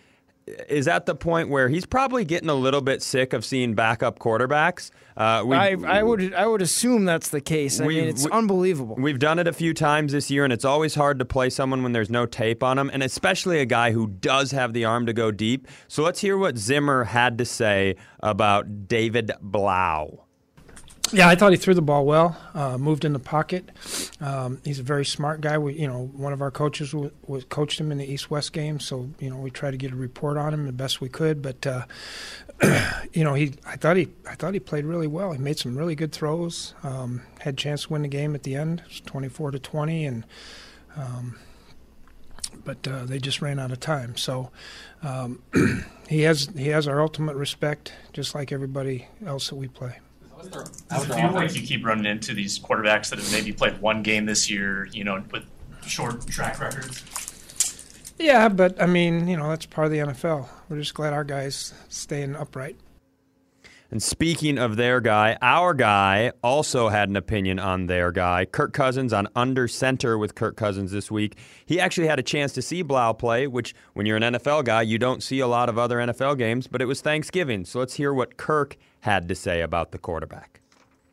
is 0.70 0.88
at 0.88 1.06
the 1.06 1.16
point 1.16 1.50
where 1.50 1.68
he's 1.70 1.86
probably 1.86 2.24
getting 2.26 2.50
a 2.50 2.54
little 2.56 2.82
bit 2.82 3.02
sick 3.02 3.34
of 3.34 3.44
seeing 3.44 3.74
backup 3.76 4.20
quarterbacks. 4.20 4.92
Uh, 5.18 5.44
we- 5.46 5.56
I, 5.56 5.76
I 5.86 6.04
would 6.04 6.34
I 6.34 6.46
would 6.48 6.62
assume 6.62 7.06
that's 7.06 7.30
the 7.30 7.42
case. 7.42 7.82
I 7.82 7.88
mean, 7.88 8.08
it's 8.08 8.26
we- 8.26 8.32
unbelievable. 8.32 8.96
We've 8.98 9.20
done 9.20 9.40
it 9.40 9.48
a 9.48 9.54
few 9.54 9.74
times 9.74 10.12
this 10.14 10.30
year, 10.32 10.44
and 10.44 10.54
it's 10.54 10.66
always 10.66 10.96
hard 10.96 11.20
to 11.20 11.26
play 11.26 11.50
someone 11.50 11.84
when 11.84 11.92
there's 11.92 12.10
no 12.10 12.26
tape 12.26 12.64
on 12.64 12.78
them, 12.78 12.90
and 12.94 13.04
especially 13.04 13.60
a 13.60 13.66
guy 13.66 13.92
who 13.92 14.08
does 14.08 14.52
have 14.52 14.74
the 14.74 14.86
arm 14.86 15.06
to 15.08 15.14
go 15.14 15.32
deep. 15.32 15.68
So 15.88 16.04
let's 16.04 16.20
hear 16.22 16.38
what 16.38 16.58
Zimmer 16.58 17.06
had 17.06 17.38
to 17.40 17.46
say 17.46 17.96
about 18.22 18.88
David 18.88 19.32
Blough. 19.42 20.24
Yeah, 21.14 21.30
I 21.30 21.36
thought 21.36 21.52
he 21.52 21.58
threw 21.58 21.74
the 21.74 21.82
ball 21.82 22.06
well. 22.06 22.36
Uh, 22.54 22.78
moved 22.78 23.06
in 23.06 23.14
the 23.14 23.20
pocket. 23.20 23.70
Um, 24.20 24.60
he's 24.66 24.80
a 24.80 24.84
very 24.84 25.06
smart 25.06 25.40
guy. 25.40 25.58
We, 25.58 25.74
you 25.74 25.88
know, 25.88 26.08
one 26.14 26.34
of 26.34 26.42
our 26.42 26.52
coaches 26.52 26.92
w- 26.92 27.12
was 27.26 27.46
coached 27.46 27.80
him 27.80 27.92
in 27.94 27.98
the 27.98 28.06
East-West 28.06 28.52
game, 28.52 28.80
so 28.80 29.10
you 29.20 29.30
know 29.30 29.38
we 29.38 29.50
tried 29.50 29.72
to 29.72 29.78
get 29.78 29.94
a 29.94 29.96
report 29.96 30.38
on 30.38 30.54
him 30.54 30.66
the 30.66 30.74
best 30.74 31.00
we 31.00 31.08
could. 31.08 31.42
But 31.42 31.66
uh, 31.66 31.86
you 33.14 33.24
know, 33.24 33.36
he 33.36 33.54
I 33.66 33.78
thought 33.78 33.96
he 33.96 34.10
I 34.30 34.36
thought 34.36 34.54
he 34.54 34.60
played 34.60 34.86
really 34.86 35.08
well. 35.08 35.32
He 35.32 35.38
made 35.38 35.58
some 35.58 35.78
really 35.78 35.96
good 35.96 36.12
throws. 36.12 36.74
Um, 36.84 37.22
had 37.40 37.54
a 37.54 37.58
chance 37.58 37.84
to 37.84 37.94
win 37.94 38.02
the 38.02 38.08
game 38.10 38.36
at 38.36 38.44
the 38.44 38.56
end. 38.56 38.82
It 38.82 38.88
was 38.88 39.02
24 39.02 39.52
to 39.52 39.60
20, 39.60 40.06
and 40.06 40.26
um, 40.98 41.38
but 42.66 42.86
uh, 42.86 43.06
they 43.06 43.20
just 43.20 43.42
ran 43.42 43.60
out 43.60 43.72
of 43.72 43.80
time. 43.80 44.18
So 44.18 44.52
um, 45.04 45.42
he 46.10 46.24
has 46.24 46.50
he 46.58 46.68
has 46.68 46.86
our 46.88 47.02
ultimate 47.02 47.38
respect, 47.38 47.94
just 48.12 48.36
like 48.36 48.52
everybody 48.52 49.08
else 49.26 49.48
that 49.50 49.56
we 49.56 49.70
play. 49.70 50.00
Does 50.52 51.10
it 51.10 51.14
feel 51.14 51.32
like 51.32 51.56
you 51.56 51.62
keep 51.62 51.86
running 51.86 52.06
into 52.06 52.34
these 52.34 52.60
quarterbacks 52.60 53.10
that 53.10 53.20
have 53.20 53.32
maybe 53.32 53.52
played 53.52 53.80
one 53.80 54.04
game 54.04 54.26
this 54.26 54.50
year, 54.50 54.86
you 54.92 55.04
know, 55.04 55.24
with 55.32 55.44
short 55.86 56.26
track 56.28 56.60
records? 56.60 57.04
Yeah, 58.20 58.50
but 58.50 58.82
I 58.82 58.86
mean, 58.86 59.28
you 59.28 59.38
know, 59.38 59.50
that's 59.50 59.66
part 59.66 59.86
of 59.86 59.92
the 59.92 60.00
NFL. 60.00 60.48
We're 60.70 60.80
just 60.80 60.94
glad 60.94 61.14
our 61.14 61.24
guys 61.24 61.74
staying 61.90 62.36
upright. 62.36 62.76
And 63.90 64.04
speaking 64.04 64.58
of 64.58 64.76
their 64.76 65.00
guy, 65.00 65.38
our 65.42 65.74
guy 65.74 66.34
also 66.44 66.90
had 66.90 67.08
an 67.08 67.16
opinion 67.16 67.58
on 67.58 67.86
their 67.88 68.12
guy. 68.12 68.44
Kirk 68.44 68.74
Cousins 68.74 69.14
on 69.14 69.30
Under 69.34 69.68
Center 69.68 70.18
with 70.18 70.36
Kirk 70.36 70.58
Cousins 70.58 70.92
this 70.92 71.10
week. 71.10 71.38
He 71.66 71.80
actually 71.80 72.08
had 72.08 72.20
a 72.20 72.24
chance 72.24 72.52
to 72.54 72.62
see 72.62 72.82
Blough 72.82 73.14
play, 73.14 73.48
which, 73.48 73.74
when 73.94 74.06
you're 74.06 74.18
an 74.18 74.24
NFL 74.24 74.66
guy, 74.66 74.82
you 74.82 74.98
don't 75.00 75.24
see 75.24 75.40
a 75.40 75.48
lot 75.48 75.70
of 75.70 75.78
other 75.78 76.00
NFL 76.00 76.38
games, 76.38 76.68
but 76.68 76.82
it 76.82 76.86
was 76.86 77.00
Thanksgiving. 77.00 77.64
So 77.64 77.80
let's 77.80 77.94
hear 77.94 78.14
what 78.14 78.36
Kirk 78.36 78.76
had 79.02 79.30
to 79.30 79.36
say 79.36 79.62
about 79.62 79.92
the 79.92 79.98
quarterback. 79.98 80.60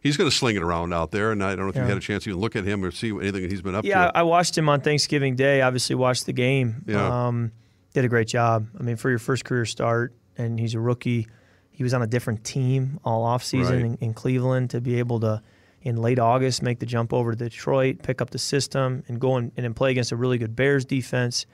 He's 0.00 0.16
going 0.16 0.28
to 0.28 0.36
sling 0.36 0.56
it 0.56 0.62
around 0.62 0.92
out 0.92 1.12
there, 1.12 1.30
and 1.32 1.42
I 1.42 1.54
don't 1.54 1.64
know 1.64 1.70
if 1.70 1.76
you 1.76 1.82
had 1.82 1.96
a 1.96 2.00
chance 2.00 2.24
to 2.24 2.30
even 2.30 2.40
look 2.40 2.56
at 2.56 2.64
him 2.64 2.84
or 2.84 2.90
see 2.90 3.10
anything 3.10 3.42
that 3.42 3.50
he's 3.50 3.62
been 3.62 3.74
up 3.74 3.84
Yeah, 3.84 3.94
to. 3.94 4.00
Yeah, 4.06 4.10
I 4.14 4.22
watched 4.24 4.58
him 4.58 4.68
on 4.68 4.80
Thanksgiving 4.80 5.34
Day. 5.36 5.62
Obviously, 5.62 5.94
watched 5.94 6.26
the 6.26 6.34
game. 6.34 6.84
Yeah. 6.86 7.26
Um, 7.26 7.52
did 7.94 8.04
a 8.04 8.08
great 8.08 8.28
job. 8.28 8.66
I 8.78 8.82
mean, 8.82 8.96
for 8.96 9.08
your 9.08 9.18
first 9.20 9.44
career 9.44 9.64
start, 9.64 10.12
and 10.36 10.58
he's 10.58 10.74
a 10.74 10.80
rookie. 10.80 11.28
He 11.74 11.82
was 11.82 11.92
on 11.92 12.02
a 12.02 12.06
different 12.06 12.44
team 12.44 13.00
all 13.04 13.26
offseason 13.26 13.70
Right. 13.70 13.80
in, 13.84 13.94
in 14.00 14.14
Cleveland 14.14 14.70
to 14.70 14.80
be 14.80 14.98
able 15.00 15.18
to, 15.20 15.42
in 15.82 15.96
late 15.96 16.18
August, 16.20 16.62
make 16.62 16.78
the 16.78 16.86
jump 16.86 17.12
over 17.12 17.32
to 17.32 17.36
Detroit, 17.36 17.98
pick 18.02 18.22
up 18.22 18.30
the 18.30 18.38
system, 18.38 19.02
and 19.08 19.20
go 19.20 19.36
in, 19.38 19.50
and 19.56 19.74
play 19.74 19.90
against 19.90 20.12
a 20.12 20.16
really 20.16 20.38
good 20.38 20.54
Bears 20.54 20.84
defense. 20.84 21.46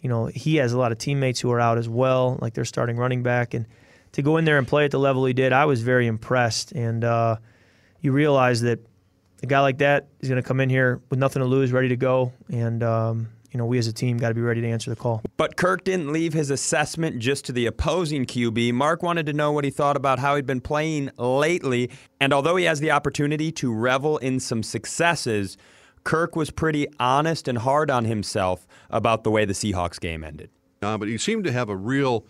You 0.00 0.08
know, 0.08 0.26
he 0.26 0.56
has 0.56 0.72
a 0.72 0.78
lot 0.78 0.90
of 0.92 0.98
teammates 0.98 1.38
who 1.40 1.50
are 1.52 1.60
out 1.60 1.78
as 1.78 1.88
well, 1.88 2.38
like 2.42 2.54
their 2.54 2.64
starting 2.64 2.96
running 2.96 3.22
back, 3.22 3.54
and 3.54 3.66
to 4.12 4.22
go 4.22 4.36
in 4.36 4.44
there 4.44 4.58
and 4.58 4.66
play 4.66 4.84
at 4.84 4.90
the 4.90 4.98
level 4.98 5.24
he 5.26 5.32
did, 5.32 5.52
I 5.52 5.66
was 5.66 5.82
very 5.82 6.06
impressed. 6.06 6.72
And 6.72 7.04
uh, 7.04 7.36
you 8.00 8.10
realize 8.12 8.62
that 8.62 8.80
a 9.42 9.46
guy 9.46 9.60
like 9.60 9.78
that 9.78 10.08
is 10.20 10.28
going 10.28 10.42
to 10.42 10.46
come 10.46 10.60
in 10.60 10.68
here 10.70 11.00
with 11.10 11.18
nothing 11.20 11.40
to 11.40 11.46
lose, 11.46 11.70
ready 11.72 11.88
to 11.88 11.96
go, 11.96 12.32
and 12.50 12.82
um, 12.82 13.28
you 13.52 13.58
know 13.58 13.64
we 13.66 13.78
as 13.78 13.86
a 13.86 13.92
team 13.92 14.18
got 14.18 14.28
to 14.28 14.34
be 14.34 14.40
ready 14.40 14.60
to 14.60 14.68
answer 14.68 14.90
the 14.90 14.96
call. 14.96 15.22
But 15.36 15.56
Kirk 15.56 15.84
didn't 15.84 16.12
leave 16.12 16.32
his 16.32 16.50
assessment 16.50 17.18
just 17.18 17.44
to 17.46 17.52
the 17.52 17.66
opposing 17.66 18.26
QB. 18.26 18.74
Mark 18.74 19.02
wanted 19.02 19.26
to 19.26 19.32
know 19.32 19.52
what 19.52 19.64
he 19.64 19.70
thought 19.70 19.96
about 19.96 20.18
how 20.18 20.36
he'd 20.36 20.46
been 20.46 20.60
playing 20.60 21.10
lately. 21.16 21.90
And 22.20 22.32
although 22.32 22.56
he 22.56 22.64
has 22.66 22.80
the 22.80 22.90
opportunity 22.90 23.50
to 23.52 23.72
revel 23.72 24.18
in 24.18 24.38
some 24.40 24.62
successes, 24.62 25.56
Kirk 26.04 26.36
was 26.36 26.50
pretty 26.50 26.86
honest 27.00 27.48
and 27.48 27.58
hard 27.58 27.90
on 27.90 28.04
himself 28.04 28.66
about 28.90 29.24
the 29.24 29.30
way 29.30 29.44
the 29.44 29.52
Seahawks 29.54 29.98
game 30.00 30.22
ended. 30.24 30.50
Uh, 30.82 30.96
but 30.98 31.08
you 31.08 31.18
seem 31.18 31.42
to 31.42 31.52
have 31.52 31.68
a 31.68 31.76
real 31.76 32.24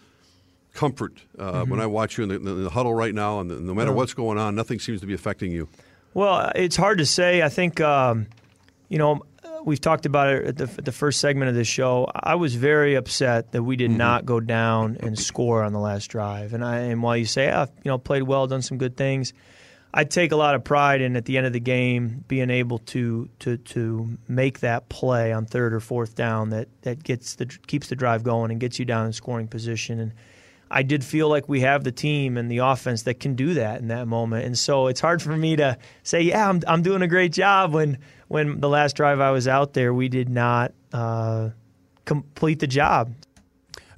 comfort 0.74 1.22
uh, 1.38 1.64
when 1.64 1.80
I 1.80 1.86
watch 1.86 2.18
you 2.18 2.24
in 2.24 2.28
the, 2.30 2.36
in 2.36 2.64
the 2.64 2.70
huddle 2.70 2.94
right 2.94 3.14
now, 3.14 3.40
and 3.40 3.48
no 3.66 3.74
matter 3.74 3.90
Yeah. 3.90 3.96
what's 3.96 4.14
going 4.14 4.38
on, 4.38 4.54
nothing 4.54 4.78
seems 4.78 5.00
to 5.00 5.06
be 5.06 5.14
affecting 5.14 5.50
you. 5.50 5.68
Well, 6.14 6.50
it's 6.54 6.76
hard 6.76 6.98
to 6.98 7.06
say. 7.06 7.42
I 7.42 7.48
think, 7.48 7.80
um, 7.80 8.26
you 8.88 8.98
know, 8.98 9.22
we've 9.68 9.80
talked 9.80 10.06
about 10.06 10.28
it 10.28 10.46
at 10.46 10.56
the, 10.56 10.64
at 10.78 10.84
the 10.84 10.92
first 10.92 11.20
segment 11.20 11.50
of 11.50 11.54
this 11.54 11.68
show. 11.68 12.10
I 12.14 12.34
was 12.36 12.54
very 12.54 12.94
upset 12.94 13.52
that 13.52 13.62
we 13.62 13.76
did 13.76 13.90
not 13.90 14.24
go 14.24 14.40
down 14.40 14.96
and 15.00 15.16
score 15.18 15.62
on 15.62 15.72
the 15.74 15.78
last 15.78 16.06
drive. 16.06 16.54
And 16.54 16.64
I, 16.64 16.78
and 16.78 17.02
while 17.02 17.16
you 17.16 17.26
say, 17.26 17.50
ah, 17.50 17.66
you 17.84 17.90
know, 17.90 17.98
played 17.98 18.22
well, 18.22 18.46
done 18.46 18.62
some 18.62 18.78
good 18.78 18.96
things, 18.96 19.34
I 19.92 20.04
take 20.04 20.32
a 20.32 20.36
lot 20.36 20.54
of 20.54 20.64
pride 20.64 21.02
in 21.02 21.16
at 21.16 21.26
the 21.26 21.36
end 21.36 21.46
of 21.46 21.52
the 21.52 21.60
game 21.60 22.24
being 22.28 22.50
able 22.50 22.78
to 22.78 23.28
to 23.40 23.56
to 23.56 24.18
make 24.26 24.60
that 24.60 24.88
play 24.88 25.32
on 25.32 25.46
third 25.46 25.72
or 25.72 25.80
fourth 25.80 26.14
down 26.14 26.50
that 26.50 26.68
that 26.82 27.02
gets 27.02 27.36
the 27.36 27.46
keeps 27.46 27.88
the 27.88 27.96
drive 27.96 28.22
going 28.22 28.50
and 28.50 28.60
gets 28.60 28.78
you 28.78 28.84
down 28.84 29.06
in 29.06 29.12
scoring 29.12 29.48
position 29.48 30.00
and. 30.00 30.12
I 30.70 30.82
did 30.82 31.04
feel 31.04 31.28
like 31.28 31.48
we 31.48 31.60
have 31.60 31.84
the 31.84 31.92
team 31.92 32.36
and 32.36 32.50
the 32.50 32.58
offense 32.58 33.02
that 33.02 33.20
can 33.20 33.34
do 33.34 33.54
that 33.54 33.80
in 33.80 33.88
that 33.88 34.06
moment. 34.06 34.44
And 34.44 34.58
so 34.58 34.86
it's 34.86 35.00
hard 35.00 35.22
for 35.22 35.36
me 35.36 35.56
to 35.56 35.78
say, 36.02 36.22
yeah, 36.22 36.48
I'm, 36.48 36.60
I'm 36.66 36.82
doing 36.82 37.02
a 37.02 37.08
great 37.08 37.32
job 37.32 37.72
when, 37.72 37.98
when 38.28 38.60
the 38.60 38.68
last 38.68 38.96
drive 38.96 39.20
I 39.20 39.30
was 39.30 39.48
out 39.48 39.72
there, 39.72 39.94
we 39.94 40.08
did 40.08 40.28
not 40.28 40.72
uh, 40.92 41.50
complete 42.04 42.58
the 42.58 42.66
job. 42.66 43.14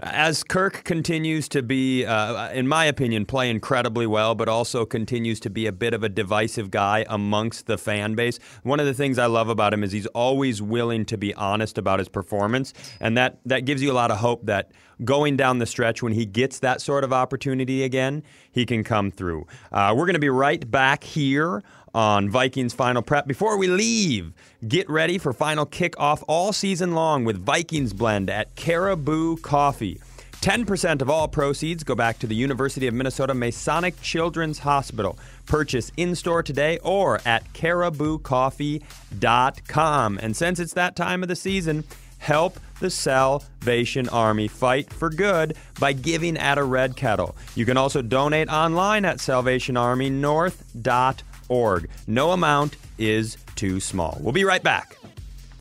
As 0.03 0.43
Kirk 0.43 0.85
continues 0.85 1.47
to 1.51 1.63
be, 1.63 2.07
uh, 2.07 2.51
in 2.53 2.67
my 2.67 2.87
opinion, 2.87 3.27
play 3.27 3.51
incredibly 3.51 4.07
well, 4.07 4.35
but 4.35 4.49
also 4.49 4.87
continues 4.87 5.41
to 5.41 5.51
be 5.51 5.67
a 5.67 5.73
bit 5.73 5.93
of 5.93 6.03
a 6.03 6.09
divisive 6.09 6.71
guy 6.71 7.05
amongst 7.07 7.67
the 7.67 7.77
fan 7.77 8.15
base. 8.15 8.39
One 8.63 8.81
of 8.81 8.87
the 8.87 8.95
things 8.95 9.19
I 9.19 9.27
love 9.27 9.51
about 9.51 9.75
him 9.75 9.85
is 9.85 9.93
he's 9.93 10.07
always 10.07 10.63
willing 10.63 11.05
to 11.05 11.19
be 11.19 11.35
honest 11.35 11.77
about 11.77 11.99
his 11.99 12.09
performance, 12.09 12.73
and 12.99 13.15
that 13.19 13.41
that 13.45 13.67
gives 13.67 13.83
you 13.83 13.93
a 13.93 13.93
lot 13.93 14.11
of 14.11 14.17
hope 14.17 14.47
that 14.47 14.73
going 15.05 15.37
down 15.37 15.59
the 15.59 15.67
stretch 15.67 16.03
when 16.03 16.13
he 16.13 16.27
gets 16.27 16.61
that 16.61 16.81
sort 16.81 17.05
of 17.05 17.13
opportunity 17.13 17.83
again, 17.83 18.23
he 18.53 18.67
can 18.67 18.85
come 18.85 19.11
through. 19.11 19.47
Uh, 19.73 19.95
we're 19.97 20.07
going 20.07 20.15
to 20.15 20.21
be 20.21 20.31
right 20.31 20.69
back 20.71 21.05
here 21.05 21.63
on 21.95 22.31
Vikings 22.31 22.73
Final 22.73 23.03
Prep. 23.03 23.27
Before 23.27 23.57
we 23.57 23.67
leave, 23.67 24.33
get 24.67 24.89
ready 24.89 25.19
for 25.19 25.33
final 25.33 25.67
kickoff 25.67 26.23
all 26.29 26.53
season 26.53 26.95
long 26.95 27.25
with 27.25 27.45
Vikings 27.45 27.93
Blend 27.93 28.31
at 28.31 28.55
Caribou 28.55 29.37
Coffee. 29.37 30.01
10% 30.41 31.03
of 31.03 31.11
all 31.11 31.29
proceeds 31.29 31.85
go 31.85 31.95
back 31.95 32.19
to 32.19 32.27
the 32.27 32.35
University 32.35 32.87
of 32.87 32.95
Minnesota 32.95 33.35
Masonic 33.35 34.01
Children's 34.01 34.61
Hospital. 34.61 35.19
Purchase 35.45 35.93
in 35.99 36.15
store 36.15 36.43
today 36.43 36.79
or 36.79 37.21
at 37.27 37.53
cariboucoffee.com. 37.53 40.19
And 40.23 40.35
since 40.35 40.59
it's 40.59 40.73
that 40.73 40.97
time 40.97 41.23
of 41.23 41.29
the 41.29 41.37
season, 41.37 41.85
help 42.21 42.61
the 42.79 42.91
Salvation 42.91 44.09
Army 44.09 44.47
fight 44.47 44.93
for 44.93 45.11
good 45.11 45.57
by 45.81 45.93
giving 45.93 46.37
at 46.37 46.59
a 46.59 46.63
red 46.63 46.95
kettle. 46.97 47.35
You 47.57 47.67
can 47.67 47.77
also 47.77 48.03
donate 48.03 48.49
online 48.49 49.05
at 49.05 49.17
salvationarmynorth.org. 49.19 51.91
No 52.07 52.31
amount 52.31 52.77
is 52.97 53.37
too 53.57 53.81
small. 53.81 54.17
We'll 54.21 54.33
be 54.33 54.45
right 54.45 54.63
back. 54.63 54.97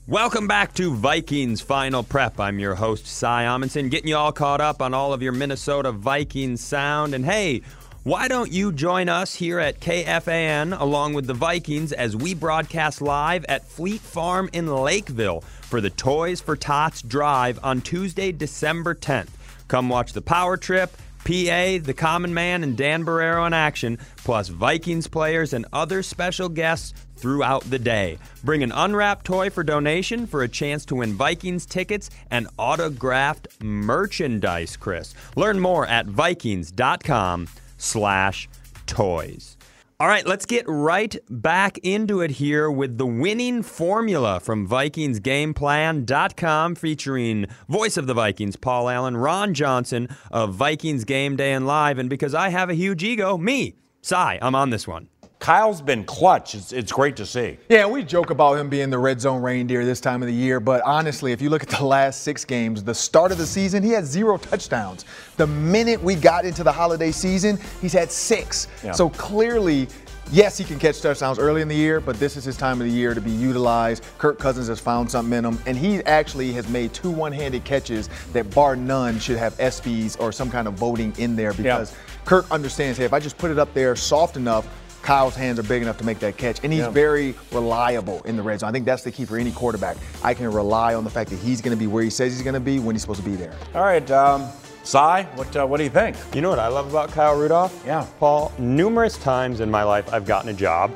Welcome 0.08 0.48
back 0.48 0.74
to 0.75 0.94
Vikings 0.96 1.60
Final 1.62 2.04
Prep. 2.04 2.39
I'm 2.39 2.60
your 2.60 2.75
host, 2.75 3.06
Cy 3.06 3.44
Amundson, 3.44 3.92
getting 3.92 4.08
you 4.08 4.18
all 4.18 4.32
caught 4.32 4.60
up 4.60 4.82
on 4.82 4.92
all 4.94 5.13
of 5.13 5.22
your 5.22 5.34
Minnesota 5.34 5.92
Vikings 5.92 6.62
sound. 6.62 7.13
And 7.13 7.25
hey, 7.25 7.62
why 8.03 8.29
don't 8.29 8.51
you 8.51 8.72
join 8.72 9.10
us 9.10 9.36
here 9.36 9.60
at 9.60 9.82
KFAN 9.82 10.79
along 10.79 11.13
with 11.13 11.27
the 11.27 11.34
Vikings 11.34 11.91
as 11.91 12.15
we 12.15 12.34
broadcast 12.34 13.01
live 13.01 13.44
at 13.50 13.68
Fleet 13.68 14.00
Farm 14.00 14.50
in 14.53 14.68
Lakeville 14.68 15.41
for 15.41 15.82
the 15.82 15.89
Toys 15.89 16.39
for 16.39 16.56
Tots 16.56 17.01
Drive 17.01 17.60
on 17.62 17.82
Tuesday, 17.82 18.32
December 18.32 18.96
10th. 18.96 19.29
Come 19.68 19.89
watch 19.89 20.13
the 20.13 20.22
Power 20.22 20.56
Trip, 20.56 20.89
PA, 21.25 21.77
the 21.84 21.96
Common 21.96 22.34
Man, 22.34 22.63
and 22.63 22.77
Dan 22.77 23.03
Barreiro 23.03 23.46
in 23.46 23.53
action, 23.53 23.98
plus 24.18 24.48
Vikings 24.48 25.08
players 25.08 25.51
and 25.51 25.65
other 25.74 26.01
special 26.01 26.48
guests 26.48 26.94
throughout 27.18 27.70
the 27.70 27.79
day. 27.79 28.18
Bring 28.46 28.63
an 28.63 28.72
unwrapped 28.72 29.25
toy 29.25 29.50
for 29.50 29.62
donation 29.62 30.25
for 30.25 30.44
a 30.44 30.48
chance 30.48 30.86
to 30.86 30.96
win 30.96 31.15
Vikings 31.15 31.65
tickets 31.65 32.10
and 32.32 32.48
autographed 32.58 33.62
merchandise, 33.62 34.77
Chris. 34.77 35.13
Learn 35.36 35.60
more 35.60 35.86
at 35.86 36.06
vikings.com 36.06 37.50
slash 37.79 38.48
toys. 38.86 39.57
All 40.01 40.07
right, 40.07 40.25
let's 40.25 40.45
get 40.45 40.63
right 40.65 41.13
back 41.29 41.77
into 41.79 42.21
it 42.21 42.31
here 42.31 42.71
with 42.71 42.98
the 42.98 43.05
winning 43.05 43.63
formula 43.63 44.39
from 44.39 44.65
VikingsGamePlan.com 44.65 46.75
featuring 46.75 47.48
voice 47.67 47.98
of 47.98 48.07
the 48.07 48.13
Vikings, 48.13 48.55
Paul 48.55 48.88
Allen, 48.88 49.17
Ron 49.17 49.53
Johnson 49.53 50.07
of 50.31 50.53
Vikings 50.53 51.03
Game 51.03 51.36
Day 51.36 51.51
and 51.51 51.67
Live. 51.67 52.00
And 52.00 52.09
because 52.09 52.33
I 52.33 52.48
have 52.48 52.69
a 52.69 52.75
huge 52.75 53.03
ego, 53.03 53.38
me, 53.38 53.75
Cy, 54.01 54.39
I'm 54.41 54.55
on 54.55 54.69
this 54.69 54.88
one. 54.88 55.09
Kyle's 55.39 55.81
been 55.81 56.03
clutch. 56.03 56.53
It's, 56.53 56.74
it's 56.74 56.91
great 56.91 57.15
to 57.15 57.25
see. 57.25 57.58
Yeah, 57.69 57.86
we 57.88 58.03
joke 58.03 58.29
about 58.29 58.58
him 58.58 58.67
being 58.67 58.89
the 58.89 59.00
red 59.00 59.22
zone 59.22 59.41
reindeer 59.41 59.86
this 59.86 60.01
time 60.01 60.22
of 60.22 60.27
the 60.27 60.34
year, 60.34 60.60
but 60.60 60.81
honestly, 60.81 61.31
if 61.31 61.41
you 61.41 61.50
look 61.50 61.63
at 61.63 61.69
the 61.69 61.86
last 61.86 62.24
six 62.24 62.43
games, 62.43 62.84
the 62.84 62.93
start 62.93 63.31
of 63.31 63.38
the 63.38 63.46
season, 63.46 63.81
he 63.81 63.91
had 63.91 64.05
zero 64.05 64.38
touchdowns. 64.38 65.05
The 65.38 65.48
minute 65.48 66.01
we 66.03 66.15
got 66.15 66.43
into 66.43 66.62
the 66.63 66.72
holiday 66.72 67.12
season, 67.12 67.58
he's 67.81 67.93
had 67.93 68.12
six. 68.12 68.67
Yeah. 68.84 68.91
So 68.91 69.12
clearly, 69.12 69.88
yes, 70.29 70.58
he 70.58 70.65
can 70.65 70.77
catch 70.77 71.00
touchdowns 71.00 71.39
early 71.39 71.62
in 71.62 71.69
the 71.69 71.75
year, 71.75 72.01
but 72.01 72.17
this 72.19 72.36
is 72.36 72.43
his 72.43 72.58
time 72.58 72.81
of 72.81 72.88
the 72.88 72.93
year 72.93 73.13
to 73.13 73.22
be 73.22 73.31
utilized. 73.31 74.03
Kirk 74.17 74.39
Cousins 74.39 74.67
has 74.67 74.81
found 74.81 75.10
something 75.10 75.38
in 75.38 75.46
him, 75.46 75.58
and 75.65 75.77
he 75.77 76.03
actually 76.03 76.51
has 76.51 76.67
made 76.67 76.93
two 76.93 77.12
one-handed 77.12 77.63
catches 77.63 78.10
that, 78.34 78.53
bar 78.53 78.75
none, 78.75 79.17
should 79.19 79.38
have 79.38 79.55
SVs 79.58 80.19
or 80.19 80.34
some 80.34 80.51
kind 80.51 80.67
of 80.67 80.74
voting 80.74 81.13
in 81.17 81.38
there 81.38 81.53
because 81.53 81.96
Kirk 82.25 82.46
understands, 82.51 82.98
hey, 82.98 83.05
if 83.05 83.13
I 83.13 83.22
just 83.22 83.38
put 83.38 83.51
it 83.51 83.58
up 83.58 83.74
there 83.74 83.96
soft 83.96 84.36
enough, 84.36 84.67
Kyle's 85.10 85.36
hands 85.36 85.58
are 85.58 85.63
big 85.63 85.82
enough 85.82 85.98
to 85.98 86.04
make 86.04 86.20
that 86.20 86.38
catch, 86.38 86.60
and 86.63 86.72
he's 86.72 86.84
Yeah. 86.84 86.89
very 86.92 87.34
reliable 87.51 88.22
in 88.25 88.38
the 88.38 88.44
red 88.44 88.60
zone. 88.60 88.70
I 88.70 88.72
think 88.72 88.86
that's 88.86 89.01
the 89.01 89.10
key 89.10 89.25
for 89.25 89.38
any 89.38 89.50
quarterback. 89.51 89.98
I 90.24 90.36
can 90.36 90.51
rely 90.51 90.94
on 90.94 91.04
the 91.04 91.10
fact 91.10 91.32
that 91.32 91.38
he's 91.39 91.62
going 91.62 91.75
to 91.75 91.80
be 91.80 91.88
where 91.88 92.04
he 92.04 92.12
says 92.12 92.32
he's 92.32 92.44
going 92.44 92.54
to 92.54 92.60
be 92.60 92.78
when 92.78 92.94
he's 92.94 93.01
supposed 93.01 93.24
to 93.24 93.28
be 93.28 93.36
there. 93.36 93.54
All 93.74 93.82
right, 93.82 94.08
um, 94.12 94.46
Cy, 94.84 95.24
what, 95.34 95.56
uh, 95.56 95.66
what 95.66 95.78
do 95.78 95.84
you 95.84 95.89
think? 95.89 96.16
You 96.36 96.42
know 96.42 96.51
what 96.51 96.60
I 96.60 96.68
love 96.68 96.92
about 96.92 97.12
Kyle 97.12 97.36
Rudolph? 97.36 97.74
Yeah. 97.88 98.06
Paul, 98.20 98.51
numerous 98.60 99.18
times 99.18 99.62
in 99.62 99.72
my 99.72 99.82
life 99.82 100.13
I've 100.13 100.28
gotten 100.28 100.51
a 100.51 100.54
job. 100.54 100.92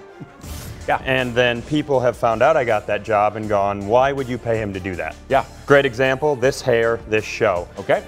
Yeah. 0.87 1.01
And 1.05 1.33
then 1.33 1.63
people 1.63 1.99
have 1.99 2.15
found 2.15 2.43
out 2.43 2.55
I 2.55 2.65
got 2.65 2.85
that 2.85 3.01
job 3.03 3.35
and 3.35 3.49
gone, 3.49 3.87
why 3.87 4.11
would 4.11 4.27
you 4.27 4.37
pay 4.37 4.57
him 4.59 4.73
to 4.73 4.79
do 4.79 4.93
that? 4.95 5.15
Yeah. 5.27 5.43
Great 5.65 5.85
example 5.87 6.35
this 6.35 6.61
hair, 6.61 6.99
this 7.09 7.25
show. 7.25 7.67
Okay. 7.79 8.03